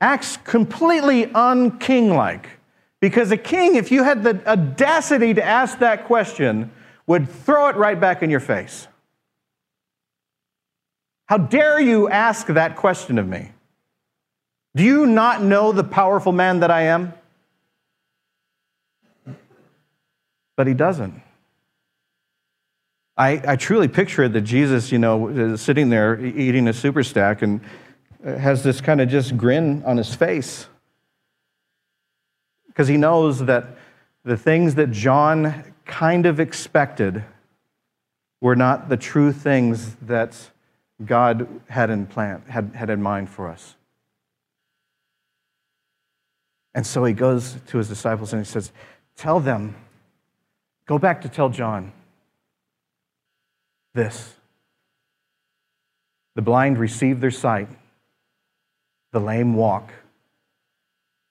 acts 0.00 0.38
completely 0.38 1.26
unkinglike. 1.26 2.46
Because 3.02 3.30
a 3.30 3.36
king, 3.36 3.74
if 3.74 3.92
you 3.92 4.02
had 4.02 4.22
the 4.22 4.40
audacity 4.48 5.34
to 5.34 5.44
ask 5.44 5.80
that 5.80 6.06
question, 6.06 6.72
would 7.06 7.28
throw 7.28 7.68
it 7.68 7.76
right 7.76 8.00
back 8.00 8.22
in 8.22 8.30
your 8.30 8.40
face. 8.40 8.88
How 11.26 11.36
dare 11.36 11.78
you 11.78 12.08
ask 12.08 12.46
that 12.46 12.76
question 12.76 13.18
of 13.18 13.28
me? 13.28 13.50
Do 14.76 14.82
you 14.82 15.06
not 15.06 15.42
know 15.42 15.72
the 15.72 15.84
powerful 15.84 16.32
man 16.32 16.60
that 16.60 16.70
I 16.70 16.82
am? 16.82 17.14
But 20.56 20.66
he 20.66 20.74
doesn't. 20.74 21.22
I, 23.16 23.40
I 23.46 23.56
truly 23.56 23.86
picture 23.86 24.28
that 24.28 24.40
Jesus, 24.40 24.90
you 24.90 24.98
know, 24.98 25.28
is 25.28 25.60
sitting 25.60 25.88
there 25.88 26.18
eating 26.24 26.66
a 26.66 26.72
super 26.72 27.04
stack 27.04 27.42
and 27.42 27.60
uh, 28.26 28.36
has 28.36 28.64
this 28.64 28.80
kind 28.80 29.00
of 29.00 29.08
just 29.08 29.36
grin 29.36 29.84
on 29.84 29.96
his 29.96 30.14
face. 30.14 30.66
Because 32.66 32.88
he 32.88 32.96
knows 32.96 33.44
that 33.46 33.76
the 34.24 34.36
things 34.36 34.74
that 34.74 34.90
John 34.90 35.72
kind 35.84 36.26
of 36.26 36.40
expected 36.40 37.22
were 38.40 38.56
not 38.56 38.88
the 38.88 38.96
true 38.96 39.32
things 39.32 39.94
that 40.02 40.50
God 41.04 41.46
had 41.68 41.90
in 41.90 42.06
plan, 42.06 42.42
had, 42.48 42.72
had 42.74 42.90
in 42.90 43.00
mind 43.00 43.28
for 43.28 43.48
us. 43.48 43.76
And 46.74 46.86
so 46.86 47.04
he 47.04 47.12
goes 47.12 47.56
to 47.68 47.78
his 47.78 47.88
disciples 47.88 48.32
and 48.32 48.44
he 48.44 48.50
says, 48.50 48.72
Tell 49.16 49.38
them, 49.38 49.76
go 50.86 50.98
back 50.98 51.20
to 51.22 51.28
tell 51.28 51.48
John 51.48 51.92
this. 53.94 54.34
The 56.34 56.42
blind 56.42 56.78
receive 56.78 57.20
their 57.20 57.30
sight, 57.30 57.68
the 59.12 59.20
lame 59.20 59.54
walk, 59.54 59.92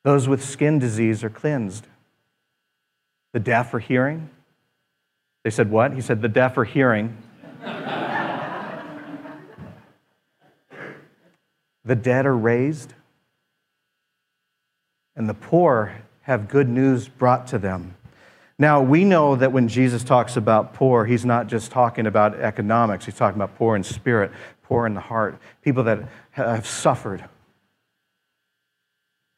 those 0.04 0.30
with 0.30 0.44
skin 0.44 0.80
disease 0.80 1.24
are 1.26 1.30
cleansed, 1.30 1.88
the 3.34 3.40
deaf 3.40 3.74
are 3.74 3.80
hearing. 3.80 4.30
They 5.44 5.50
said, 5.50 5.70
What? 5.70 5.94
He 5.94 6.00
said, 6.00 6.22
The 6.22 6.30
deaf 6.30 6.58
are 6.58 6.64
hearing. 6.64 7.18
the 11.84 11.96
dead 11.96 12.26
are 12.26 12.38
raised 12.38 12.94
and 15.15 15.29
the 15.29 15.34
poor 15.34 15.96
have 16.22 16.48
good 16.48 16.70
news 16.70 17.08
brought 17.08 17.48
to 17.48 17.58
them. 17.58 17.96
Now, 18.60 18.82
we 18.82 19.03
know 19.03 19.36
that 19.36 19.51
when 19.51 19.67
Jesus 19.67 20.03
talks 20.03 20.38
about 20.38 20.74
poor, 20.74 21.05
he's 21.05 21.25
not 21.25 21.48
just 21.48 21.72
talking 21.72 22.05
about 22.05 22.36
economics, 22.39 23.05
he's 23.05 23.15
talking 23.15 23.41
about 23.41 23.58
poor 23.58 23.75
in 23.75 23.84
spirit, 23.84 24.32
poor 24.63 24.86
in 24.86 24.93
the 24.93 25.01
heart, 25.01 25.39
people 25.62 25.84
that 25.84 26.08
have 26.32 26.65
suffered. 26.65 27.24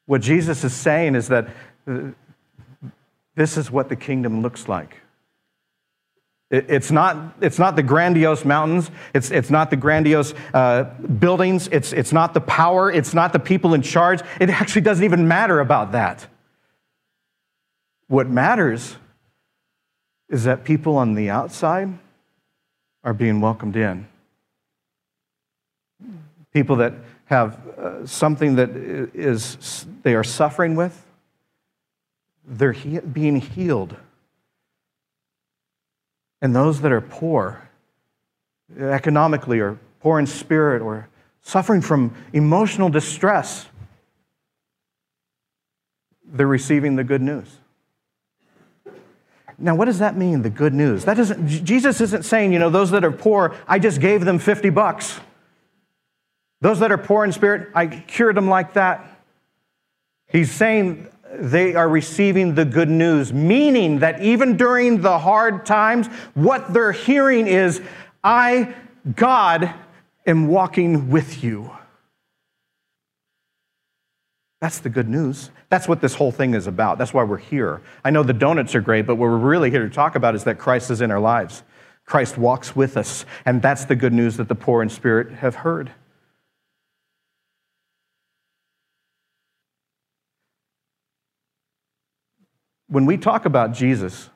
What 0.06 0.22
Jesus 0.22 0.64
is 0.64 0.74
saying 0.74 1.16
is 1.16 1.30
that 1.30 1.48
this 3.36 3.58
is 3.58 3.72
what 3.72 3.90
the 3.90 3.96
kingdom 3.96 4.42
looks 4.42 4.68
like. 4.68 5.02
It's 6.52 6.92
not, 6.92 7.36
it's 7.42 7.58
not 7.58 7.76
the 7.76 7.84
grandiose 7.84 8.46
mountains. 8.46 8.92
It's, 9.14 9.32
it's 9.32 9.50
not 9.50 9.72
the 9.72 9.76
grandiose 9.76 10.34
uh, 10.54 10.84
buildings. 11.20 11.68
It's, 11.72 11.92
it's 11.92 12.14
not 12.14 12.34
the 12.34 12.42
power. 12.42 12.92
It's 12.92 13.14
not 13.14 13.34
the 13.34 13.40
people 13.40 13.74
in 13.74 13.82
charge. 13.82 14.22
It 14.40 14.50
actually 14.50 14.84
doesn't 14.84 15.04
even 15.04 15.28
matter 15.28 15.60
about 15.60 15.94
that. 15.94 16.28
What 18.08 18.30
matters 18.30 18.96
is 20.30 20.44
that 20.44 20.64
people 20.64 20.98
on 20.98 21.16
the 21.16 21.30
outside 21.32 21.98
are 23.04 23.14
being 23.14 23.42
welcomed 23.42 23.76
in. 23.76 24.08
people 26.54 26.78
that 26.78 26.94
have 27.26 27.68
uh, 27.78 28.06
something 28.08 28.56
that 28.56 28.70
is 29.14 29.86
they 30.04 30.16
are 30.16 30.24
suffering 30.24 30.76
with, 30.76 31.06
they're 32.48 32.72
he- 32.72 33.00
being 33.00 33.42
healed. 33.42 33.96
And 36.46 36.56
those 36.56 36.82
that 36.82 36.92
are 36.92 37.02
poor, 37.02 37.68
economically 38.80 39.60
or 39.60 39.80
poor 40.00 40.20
in 40.20 40.28
spirit 40.28 40.80
or 40.80 41.10
suffering 41.42 41.82
from 41.82 42.14
emotional 42.34 42.88
distress, 42.88 43.66
they're 46.24 46.46
receiving 46.46 46.98
the 46.98 47.04
good 47.04 47.24
news. 47.24 47.48
Now, 49.58 49.74
what 49.74 49.86
does 49.86 49.98
that 49.98 50.18
mean, 50.18 50.44
the 50.44 50.52
good 50.52 50.76
news? 50.76 51.06
That 51.06 51.18
doesn't, 51.18 51.48
Jesus 51.48 52.00
isn't 52.00 52.26
saying, 52.26 52.54
you 52.54 52.60
know, 52.60 52.70
those 52.70 52.92
that 52.92 53.04
are 53.04 53.12
poor, 53.12 53.56
I 53.68 53.80
just 53.80 54.00
gave 54.00 54.24
them 54.24 54.38
50 54.38 54.70
bucks. 54.70 55.20
Those 56.62 56.78
that 56.78 56.92
are 56.92 57.00
poor 57.00 57.26
in 57.26 57.32
spirit, 57.32 57.72
I 57.74 57.88
cured 57.88 58.38
them 58.38 58.50
like 58.50 58.74
that. 58.74 59.04
He's 60.28 60.52
saying 60.52 61.08
they 61.40 61.76
are 61.76 61.88
receiving 61.88 62.56
the 62.56 62.66
good 62.66 62.90
news, 62.90 63.34
meaning 63.34 64.00
that 64.00 64.22
even 64.22 64.58
during 64.58 65.02
the 65.02 65.20
hard 65.20 65.66
times, 65.66 66.08
what 66.34 66.74
they're 66.74 66.92
hearing 66.92 67.48
is, 67.48 67.82
I, 68.24 68.74
God, 69.16 69.74
am 70.26 70.48
walking 70.48 71.10
with 71.10 71.44
you. 71.44 71.72
That's 74.62 74.80
the 74.80 74.90
good 74.90 75.10
news. 75.10 75.52
That's 75.70 75.88
what 75.88 76.02
this 76.02 76.16
whole 76.16 76.32
thing 76.32 76.54
is 76.54 76.66
about. 76.66 76.98
That's 76.98 77.14
why 77.14 77.24
we're 77.24 77.38
here. 77.38 77.82
I 78.04 78.10
know 78.10 78.24
the 78.24 78.34
donuts 78.34 78.74
are 78.74 78.82
great, 78.82 79.06
but 79.06 79.16
what 79.16 79.30
we're 79.30 79.38
really 79.38 79.70
here 79.70 79.88
to 79.88 79.94
talk 79.94 80.16
about 80.16 80.34
is 80.34 80.44
that 80.46 80.58
Christ 80.58 80.90
is 80.90 81.02
in 81.02 81.12
our 81.12 81.20
lives. 81.20 81.64
Christ 82.06 82.38
walks 82.38 82.76
with 82.76 82.98
us, 82.98 83.26
and 83.46 83.62
that's 83.62 83.86
the 83.86 83.96
good 83.96 84.14
news 84.14 84.38
that 84.38 84.48
the 84.48 84.56
poor 84.56 84.82
in 84.82 84.90
spirit 84.90 85.32
have 85.34 85.56
heard. 85.56 85.92
When 92.88 93.06
we 93.06 93.18
talk 93.18 93.46
about 93.46 93.74
Jesus, 93.74 94.30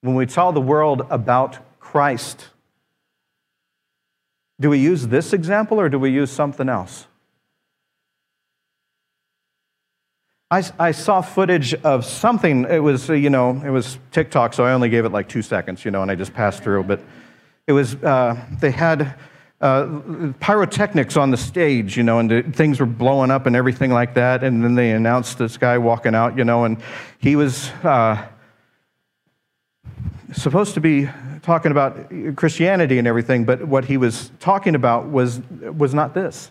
when 0.00 0.14
we 0.14 0.26
tell 0.26 0.52
the 0.52 0.60
world 0.60 1.06
about 1.10 1.58
Christ, 1.78 2.48
do 4.60 4.70
we 4.70 4.78
use 4.78 5.06
this 5.06 5.32
example 5.32 5.80
or 5.80 5.88
do 5.88 5.98
we 5.98 6.10
use 6.10 6.30
something 6.30 6.68
else? 6.68 7.06
I, 10.50 10.62
I 10.78 10.90
saw 10.92 11.22
footage 11.22 11.72
of 11.72 12.04
something. 12.04 12.66
It 12.66 12.80
was, 12.80 13.08
you 13.08 13.30
know, 13.30 13.62
it 13.64 13.70
was 13.70 13.98
TikTok, 14.10 14.52
so 14.52 14.64
I 14.64 14.72
only 14.72 14.90
gave 14.90 15.06
it 15.06 15.10
like 15.10 15.28
two 15.28 15.40
seconds, 15.40 15.84
you 15.84 15.90
know, 15.90 16.02
and 16.02 16.10
I 16.10 16.14
just 16.14 16.34
passed 16.34 16.62
through. 16.62 16.82
But 16.82 17.00
it 17.66 17.72
was, 17.72 17.94
uh, 17.94 18.36
they 18.60 18.70
had 18.70 19.14
uh, 19.62 20.32
pyrotechnics 20.40 21.16
on 21.16 21.30
the 21.30 21.36
stage, 21.36 21.96
you 21.96 22.02
know, 22.02 22.18
and 22.18 22.54
things 22.54 22.80
were 22.80 22.86
blowing 22.86 23.30
up 23.30 23.46
and 23.46 23.54
everything 23.54 23.92
like 23.92 24.14
that. 24.14 24.42
And 24.42 24.62
then 24.62 24.74
they 24.74 24.90
announced 24.90 25.38
this 25.38 25.56
guy 25.56 25.78
walking 25.78 26.16
out, 26.16 26.36
you 26.36 26.44
know, 26.44 26.64
and 26.64 26.82
he 27.18 27.36
was 27.36 27.70
uh, 27.84 28.26
supposed 30.32 30.74
to 30.74 30.80
be 30.80 31.08
talking 31.42 31.70
about 31.70 32.10
Christianity 32.36 32.98
and 32.98 33.06
everything, 33.06 33.44
but 33.44 33.64
what 33.64 33.84
he 33.84 33.96
was 33.96 34.32
talking 34.40 34.74
about 34.74 35.06
was, 35.06 35.40
was 35.60 35.94
not 35.94 36.12
this. 36.12 36.50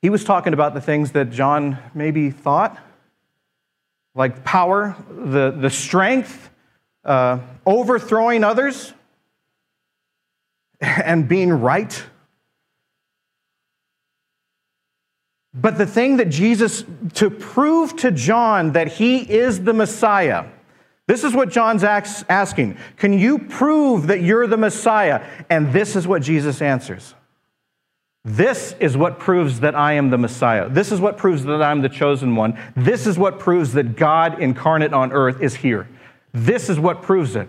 He 0.00 0.10
was 0.10 0.24
talking 0.24 0.54
about 0.54 0.74
the 0.74 0.80
things 0.80 1.12
that 1.12 1.30
John 1.30 1.78
maybe 1.94 2.30
thought, 2.30 2.78
like 4.14 4.44
power, 4.44 4.96
the, 5.10 5.50
the 5.50 5.70
strength, 5.70 6.50
uh, 7.04 7.40
overthrowing 7.66 8.44
others, 8.44 8.94
and 11.04 11.28
being 11.28 11.52
right. 11.52 12.02
But 15.54 15.78
the 15.78 15.86
thing 15.86 16.16
that 16.16 16.30
Jesus, 16.30 16.84
to 17.14 17.30
prove 17.30 17.96
to 17.96 18.10
John 18.10 18.72
that 18.72 18.88
he 18.88 19.18
is 19.18 19.62
the 19.62 19.72
Messiah, 19.72 20.46
this 21.06 21.22
is 21.22 21.32
what 21.32 21.50
John's 21.50 21.84
asking. 21.84 22.76
Can 22.96 23.12
you 23.12 23.38
prove 23.38 24.08
that 24.08 24.22
you're 24.22 24.46
the 24.46 24.56
Messiah? 24.56 25.24
And 25.50 25.72
this 25.72 25.96
is 25.96 26.06
what 26.06 26.22
Jesus 26.22 26.60
answers. 26.60 27.14
This 28.24 28.74
is 28.80 28.96
what 28.96 29.18
proves 29.18 29.60
that 29.60 29.74
I 29.74 29.92
am 29.92 30.08
the 30.08 30.18
Messiah. 30.18 30.68
This 30.68 30.90
is 30.90 31.00
what 31.00 31.18
proves 31.18 31.44
that 31.44 31.62
I'm 31.62 31.82
the 31.82 31.90
chosen 31.90 32.34
one. 32.34 32.58
This 32.74 33.06
is 33.06 33.18
what 33.18 33.38
proves 33.38 33.74
that 33.74 33.96
God 33.96 34.40
incarnate 34.40 34.94
on 34.94 35.12
earth 35.12 35.42
is 35.42 35.54
here. 35.54 35.86
This 36.32 36.70
is 36.70 36.80
what 36.80 37.02
proves 37.02 37.36
it. 37.36 37.48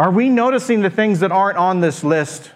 Are 0.00 0.10
we 0.10 0.30
noticing 0.30 0.80
the 0.80 0.88
things 0.88 1.20
that 1.20 1.30
aren't 1.30 1.58
on 1.58 1.82
this 1.82 2.02
list 2.02 2.52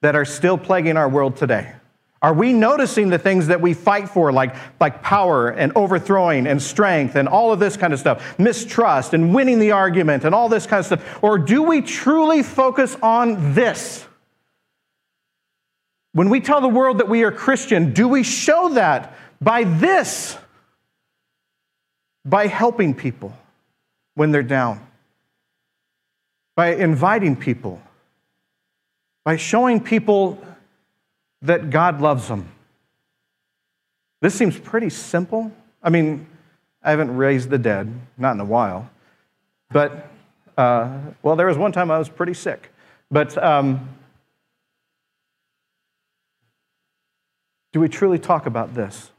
that 0.00 0.16
are 0.16 0.24
still 0.24 0.56
plaguing 0.56 0.96
our 0.96 1.06
world 1.06 1.36
today? 1.36 1.74
Are 2.22 2.32
we 2.32 2.54
noticing 2.54 3.10
the 3.10 3.18
things 3.18 3.48
that 3.48 3.60
we 3.60 3.74
fight 3.74 4.08
for, 4.08 4.32
like, 4.32 4.56
like 4.80 5.02
power 5.02 5.50
and 5.50 5.70
overthrowing 5.76 6.46
and 6.46 6.62
strength 6.62 7.14
and 7.14 7.28
all 7.28 7.52
of 7.52 7.58
this 7.58 7.76
kind 7.76 7.92
of 7.92 8.00
stuff, 8.00 8.38
mistrust 8.38 9.12
and 9.12 9.34
winning 9.34 9.58
the 9.58 9.72
argument 9.72 10.24
and 10.24 10.34
all 10.34 10.48
this 10.48 10.66
kind 10.66 10.80
of 10.80 10.86
stuff? 10.86 11.18
Or 11.22 11.36
do 11.36 11.62
we 11.62 11.82
truly 11.82 12.42
focus 12.42 12.96
on 13.02 13.52
this? 13.52 14.06
When 16.12 16.30
we 16.30 16.40
tell 16.40 16.62
the 16.62 16.68
world 16.68 17.00
that 17.00 17.08
we 17.10 17.22
are 17.22 17.30
Christian, 17.30 17.92
do 17.92 18.08
we 18.08 18.22
show 18.22 18.70
that 18.70 19.14
by 19.42 19.64
this? 19.64 20.38
By 22.24 22.46
helping 22.46 22.94
people 22.94 23.36
when 24.14 24.32
they're 24.32 24.42
down, 24.42 24.87
by 26.58 26.74
inviting 26.74 27.36
people, 27.36 27.80
by 29.22 29.36
showing 29.36 29.78
people 29.78 30.42
that 31.40 31.70
God 31.70 32.00
loves 32.00 32.26
them. 32.26 32.48
This 34.20 34.34
seems 34.34 34.58
pretty 34.58 34.90
simple. 34.90 35.52
I 35.84 35.90
mean, 35.90 36.26
I 36.82 36.90
haven't 36.90 37.16
raised 37.16 37.48
the 37.48 37.58
dead, 37.58 37.94
not 38.16 38.32
in 38.32 38.40
a 38.40 38.44
while. 38.44 38.90
But, 39.70 40.10
uh, 40.56 40.98
well, 41.22 41.36
there 41.36 41.46
was 41.46 41.56
one 41.56 41.70
time 41.70 41.92
I 41.92 41.98
was 41.98 42.08
pretty 42.08 42.34
sick. 42.34 42.72
But 43.08 43.40
um, 43.40 43.88
Do 47.72 47.78
we 47.78 47.88
truly 47.88 48.18
talk 48.18 48.46
about 48.46 48.74
this? 48.74 49.12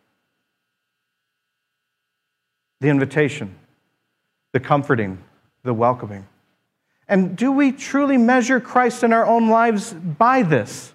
The 2.81 2.89
invitation, 2.89 3.55
the 4.51 4.59
comforting, 4.59 5.19
the 5.63 5.73
welcoming. 5.73 6.27
And 7.09 7.35
do 7.35 7.51
we 7.51 7.71
truly 7.71 8.17
measure 8.17 8.59
Christ 8.59 9.03
in 9.03 9.11
our 9.11 9.25
own 9.25 9.49
lives 9.49 9.93
by 9.93 10.43
this? 10.43 10.93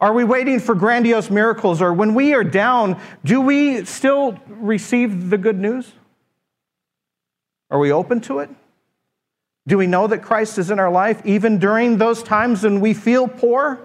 Are 0.00 0.14
we 0.14 0.24
waiting 0.24 0.60
for 0.60 0.74
grandiose 0.74 1.28
miracles? 1.28 1.82
Or 1.82 1.92
when 1.92 2.14
we 2.14 2.32
are 2.32 2.42
down, 2.42 2.98
do 3.22 3.42
we 3.42 3.84
still 3.84 4.38
receive 4.48 5.28
the 5.28 5.36
good 5.36 5.58
news? 5.58 5.92
Are 7.70 7.78
we 7.78 7.92
open 7.92 8.22
to 8.22 8.38
it? 8.38 8.48
Do 9.66 9.76
we 9.76 9.86
know 9.86 10.06
that 10.06 10.22
Christ 10.22 10.56
is 10.56 10.70
in 10.70 10.78
our 10.78 10.90
life 10.90 11.20
even 11.26 11.58
during 11.58 11.98
those 11.98 12.22
times 12.22 12.62
when 12.62 12.80
we 12.80 12.94
feel 12.94 13.28
poor? 13.28 13.78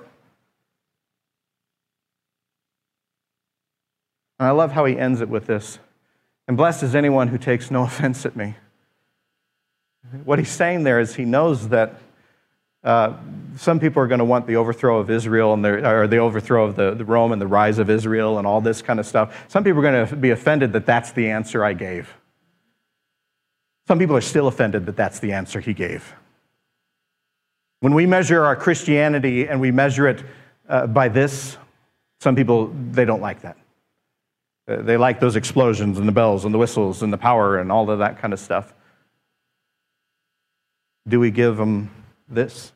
And 4.39 4.47
I 4.47 4.51
love 4.51 4.71
how 4.71 4.85
he 4.85 4.97
ends 4.97 5.19
it 5.19 5.27
with 5.27 5.47
this. 5.47 5.79
And 6.47 6.55
blessed 6.55 6.83
is 6.83 6.95
anyone 6.95 7.27
who 7.27 7.37
takes 7.37 7.69
no 7.69 7.83
offense 7.83 8.25
at 8.25 8.37
me. 8.37 8.55
What 10.23 10.39
he's 10.39 10.49
saying 10.49 10.83
there 10.83 10.99
is 10.99 11.15
he 11.15 11.25
knows 11.25 11.69
that 11.69 11.95
uh, 12.83 13.13
some 13.55 13.79
people 13.79 14.03
are 14.03 14.07
going 14.07 14.19
to 14.19 14.25
want 14.25 14.45
the 14.45 14.57
overthrow 14.57 14.99
of 14.99 15.09
Israel 15.09 15.53
and 15.53 15.63
the, 15.63 15.89
or 15.89 16.07
the 16.07 16.17
overthrow 16.17 16.65
of 16.65 16.75
the, 16.75 16.93
the 16.93 17.05
Rome 17.05 17.31
and 17.31 17.41
the 17.41 17.47
rise 17.47 17.79
of 17.79 17.89
Israel 17.89 18.37
and 18.37 18.45
all 18.45 18.59
this 18.59 18.81
kind 18.81 18.99
of 18.99 19.05
stuff. 19.05 19.45
Some 19.47 19.63
people 19.63 19.79
are 19.79 19.91
going 19.91 20.07
to 20.07 20.15
be 20.15 20.31
offended 20.31 20.73
that 20.73 20.85
that's 20.85 21.11
the 21.13 21.29
answer 21.29 21.63
I 21.63 21.73
gave. 21.73 22.13
Some 23.87 23.99
people 23.99 24.15
are 24.15 24.21
still 24.21 24.47
offended 24.47 24.85
that 24.85 24.97
that's 24.97 25.19
the 25.19 25.31
answer 25.31 25.59
he 25.59 25.73
gave. 25.73 26.13
When 27.79 27.93
we 27.93 28.05
measure 28.05 28.43
our 28.43 28.55
Christianity 28.55 29.47
and 29.47 29.59
we 29.59 29.71
measure 29.71 30.07
it 30.07 30.23
uh, 30.67 30.87
by 30.87 31.09
this, 31.09 31.57
some 32.21 32.35
people, 32.35 32.67
they 32.91 33.05
don't 33.05 33.21
like 33.21 33.41
that. 33.41 33.57
Uh, 34.67 34.81
they 34.81 34.95
like 34.95 35.19
those 35.19 35.35
explosions 35.35 35.97
and 35.97 36.07
the 36.07 36.13
bells 36.13 36.45
and 36.45 36.53
the 36.53 36.57
whistles 36.57 37.03
and 37.03 37.11
the 37.11 37.17
power 37.17 37.59
and 37.59 37.71
all 37.71 37.89
of 37.89 37.99
that 37.99 38.19
kind 38.19 38.33
of 38.33 38.39
stuff. 38.39 38.73
Do 41.07 41.19
we 41.19 41.31
give 41.31 41.57
them 41.57 41.91
this? 42.29 42.71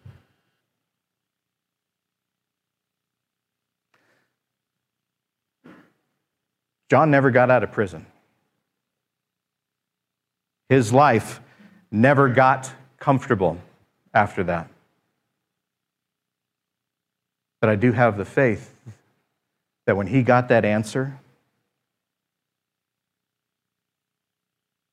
John 6.89 7.11
never 7.11 7.31
got 7.31 7.49
out 7.49 7.63
of 7.63 7.71
prison. 7.71 8.05
His 10.69 10.91
life 10.91 11.41
never 11.91 12.29
got 12.29 12.73
comfortable 12.99 13.57
after 14.13 14.43
that. 14.45 14.69
But 17.61 17.69
I 17.69 17.75
do 17.75 17.91
have 17.91 18.17
the 18.17 18.25
faith 18.25 18.73
that 19.85 19.97
when 19.97 20.07
he 20.07 20.21
got 20.21 20.49
that 20.49 20.65
answer, 20.65 21.19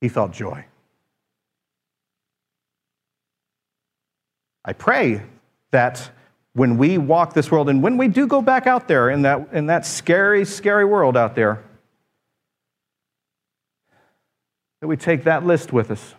he 0.01 0.09
felt 0.09 0.33
joy. 0.33 0.65
I 4.65 4.73
pray 4.73 5.23
that 5.71 6.11
when 6.55 6.79
we 6.79 6.99
walk 6.99 7.35
this 7.35 7.51
world 7.51 7.69
and 7.69 7.83
when 7.83 7.97
we 7.99 8.09
do 8.09 8.27
go 8.27 8.41
back 8.41 8.67
out 8.67 8.89
there 8.89 9.11
in 9.11 9.23
that, 9.23 9.49
in 9.53 9.67
that 9.67 9.85
scary, 9.85 10.45
scary 10.45 10.85
world 10.85 11.17
out 11.17 11.35
there, 11.35 11.63
that 14.81 14.87
we 14.87 14.97
take 14.97 15.25
that 15.25 15.45
list 15.45 15.73
with 15.73 15.91
us. 15.91 16.15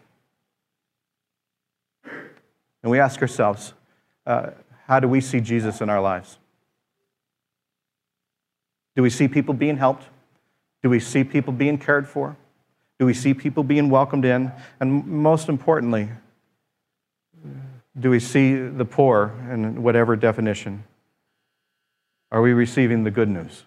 And 2.83 2.91
we 2.91 2.99
ask 2.99 3.21
ourselves, 3.21 3.73
uh, 4.27 4.51
how 4.87 4.99
do 4.99 5.07
we 5.07 5.21
see 5.21 5.39
Jesus 5.39 5.81
in 5.81 5.89
our 5.89 6.01
lives? 6.01 6.37
Do 8.95 9.01
we 9.01 9.09
see 9.09 9.27
people 9.27 9.53
being 9.53 9.77
helped? 9.77 10.03
Do 10.83 10.89
we 10.89 10.99
see 10.99 11.23
people 11.23 11.51
being 11.51 11.77
cared 11.77 12.07
for? 12.07 12.37
Do 12.99 13.05
we 13.05 13.13
see 13.13 13.33
people 13.33 13.63
being 13.63 13.89
welcomed 13.89 14.25
in? 14.25 14.51
And 14.79 15.05
most 15.05 15.49
importantly, 15.49 16.09
do 17.97 18.09
we 18.09 18.19
see 18.19 18.55
the 18.55 18.85
poor 18.85 19.33
in 19.51 19.81
whatever 19.81 20.15
definition? 20.15 20.83
Are 22.31 22.41
we 22.41 22.51
receiving 22.51 23.03
the 23.03 23.11
good 23.11 23.29
news? 23.29 23.63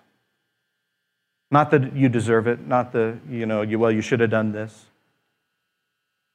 Not 1.51 1.71
that 1.71 1.97
you 1.97 2.09
deserve 2.11 2.47
it, 2.47 2.67
not 2.67 2.93
the, 2.93 3.19
you 3.31 3.47
know, 3.47 3.63
you, 3.63 3.79
well, 3.79 3.91
you 3.91 4.03
should 4.03 4.21
have 4.21 4.31
done 4.31 4.53
this. 4.53 4.87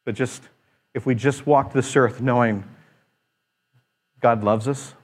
But 0.06 0.16
just, 0.16 0.42
if 0.94 1.06
we 1.06 1.14
just 1.14 1.46
walk 1.46 1.72
this 1.72 1.96
earth 1.96 2.20
knowing 2.20 2.64
God 4.20 4.44
loves 4.44 4.68
us, 4.68 4.96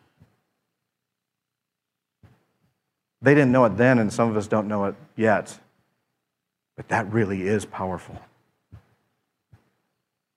they 3.21 3.35
didn't 3.35 3.51
know 3.51 3.65
it 3.65 3.77
then, 3.77 3.99
and 3.99 4.11
some 4.11 4.29
of 4.29 4.37
us 4.37 4.47
don't 4.47 4.67
know 4.67 4.85
it 4.85 4.95
yet. 5.15 5.59
But 6.75 6.87
that 6.87 7.11
really 7.11 7.43
is 7.43 7.65
powerful. 7.65 8.19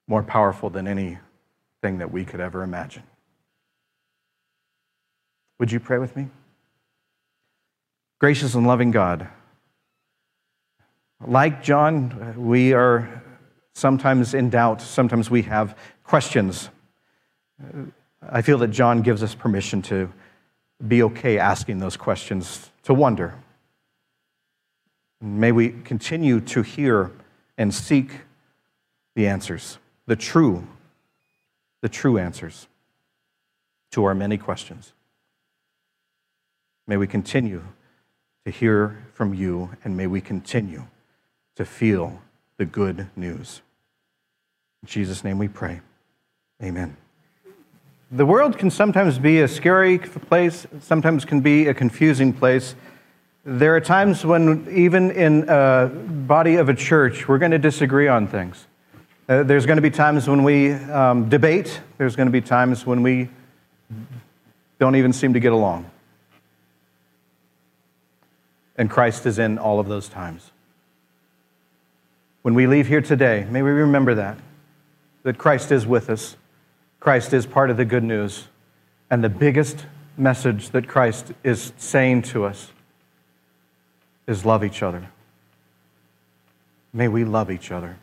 More 0.07 0.23
powerful 0.23 0.69
than 0.69 0.87
any 0.87 1.19
thing 1.83 1.99
that 1.99 2.11
we 2.11 2.25
could 2.25 2.41
ever 2.41 2.63
imagine. 2.63 3.03
Would 5.59 5.71
you 5.71 5.81
pray 5.81 5.99
with 5.99 6.17
me? 6.17 6.29
Gracious 8.21 8.55
and 8.55 8.67
loving 8.67 8.93
God, 8.93 9.29
like 11.27 11.63
John, 11.63 12.35
we 12.37 12.73
are 12.73 13.23
sometimes 13.75 14.35
in 14.35 14.51
doubt, 14.51 14.81
sometimes 14.81 15.31
we 15.31 15.43
have 15.43 15.77
questions. 16.05 16.69
I 18.29 18.43
feel 18.43 18.59
that 18.59 18.69
John 18.69 19.03
gives 19.03 19.23
us 19.23 19.35
permission 19.35 19.83
to 19.83 20.13
be 20.87 21.03
okay 21.03 21.39
asking 21.39 21.79
those 21.79 21.97
questions, 21.97 22.71
to 22.85 22.95
wonder. 22.95 23.35
May 25.21 25.53
we 25.53 25.71
continue 25.71 26.41
to 26.41 26.63
hear 26.63 27.13
and 27.57 27.73
seek 27.73 28.21
the 29.15 29.29
answers, 29.29 29.79
the 30.07 30.17
true 30.17 30.67
the 31.83 31.89
true 31.89 32.17
answers 32.17 32.67
to 33.91 34.05
our 34.05 34.15
many 34.15 34.39
questions. 34.39 34.95
May 36.87 36.97
we 36.97 37.07
continue 37.07 37.63
to 38.47 38.51
hear 38.51 39.05
from 39.13 39.35
you, 39.35 39.71
and 39.85 39.97
may 39.97 40.07
we 40.07 40.21
continue 40.21 40.85
to 41.57 41.65
feel 41.65 42.23
the 42.57 42.65
good 42.65 43.09
news. 43.15 43.61
In 44.83 44.89
Jesus' 44.89 45.23
name 45.23 45.39
we 45.39 45.49
pray. 45.49 45.81
Amen. 46.63 46.97
The 48.11 48.27
world 48.27 48.59
can 48.59 48.71
sometimes 48.71 49.19
be 49.19 49.41
a 49.41 49.49
scary 49.49 49.99
place, 49.99 50.67
sometimes 50.81 51.25
can 51.25 51.41
be 51.41 51.67
a 51.67 51.75
confusing 51.75 52.33
place. 52.33 52.75
There 53.45 53.75
are 53.75 53.81
times 53.81 54.25
when, 54.25 54.69
even 54.71 55.11
in 55.11 55.49
a 55.49 55.89
body 55.89 56.57
of 56.57 56.69
a 56.69 56.75
church, 56.75 57.27
we're 57.27 57.39
going 57.39 57.53
to 57.53 57.59
disagree 57.59 58.09
on 58.09 58.27
things. 58.27 58.67
Uh, 59.33 59.43
there's 59.43 59.65
going 59.65 59.77
to 59.77 59.83
be 59.83 59.89
times 59.89 60.29
when 60.29 60.43
we 60.43 60.73
um, 60.73 61.31
debate, 61.31 61.81
there's 61.97 62.17
going 62.17 62.27
to 62.27 62.33
be 62.33 62.43
times 62.43 62.85
when 62.85 63.03
we 63.03 63.31
don't 64.79 64.95
even 64.95 65.11
seem 65.11 65.33
to 65.33 65.41
get 65.41 65.53
along. 65.53 65.91
And 68.77 68.91
Christ 68.91 69.25
is 69.25 69.39
in 69.39 69.57
all 69.57 69.81
of 69.81 69.89
those 69.89 70.07
times. 70.07 70.51
When 72.43 72.53
we 72.53 72.67
leave 72.67 72.89
here 72.89 73.01
today, 73.01 73.47
may 73.49 73.63
we 73.63 73.71
remember 73.71 74.15
that, 74.17 74.37
that 75.23 75.39
Christ 75.39 75.73
is 75.73 75.87
with 75.87 76.11
us. 76.11 76.37
Christ 77.01 77.33
is 77.33 77.47
part 77.47 77.71
of 77.71 77.79
the 77.79 77.87
good 77.87 78.05
news. 78.05 78.49
And 79.11 79.25
the 79.25 79.31
biggest 79.31 79.87
message 80.19 80.69
that 80.71 80.87
Christ 80.89 81.33
is 81.43 81.73
saying 81.79 82.23
to 82.23 82.45
us 82.45 82.71
is 84.27 84.45
love 84.45 84.63
each 84.63 84.83
other. 84.83 85.09
May 86.93 87.09
we 87.09 87.25
love 87.25 87.51
each 87.51 87.71
other 87.73 87.97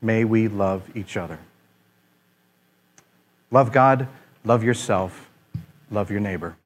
may 0.00 0.24
we 0.24 0.48
love 0.48 0.82
each 0.96 1.16
other. 1.16 1.38
Love 3.50 3.72
God, 3.72 4.08
love 4.44 4.62
yourself, 4.62 5.28
love 5.90 6.10
your 6.10 6.20
neighbor. 6.20 6.56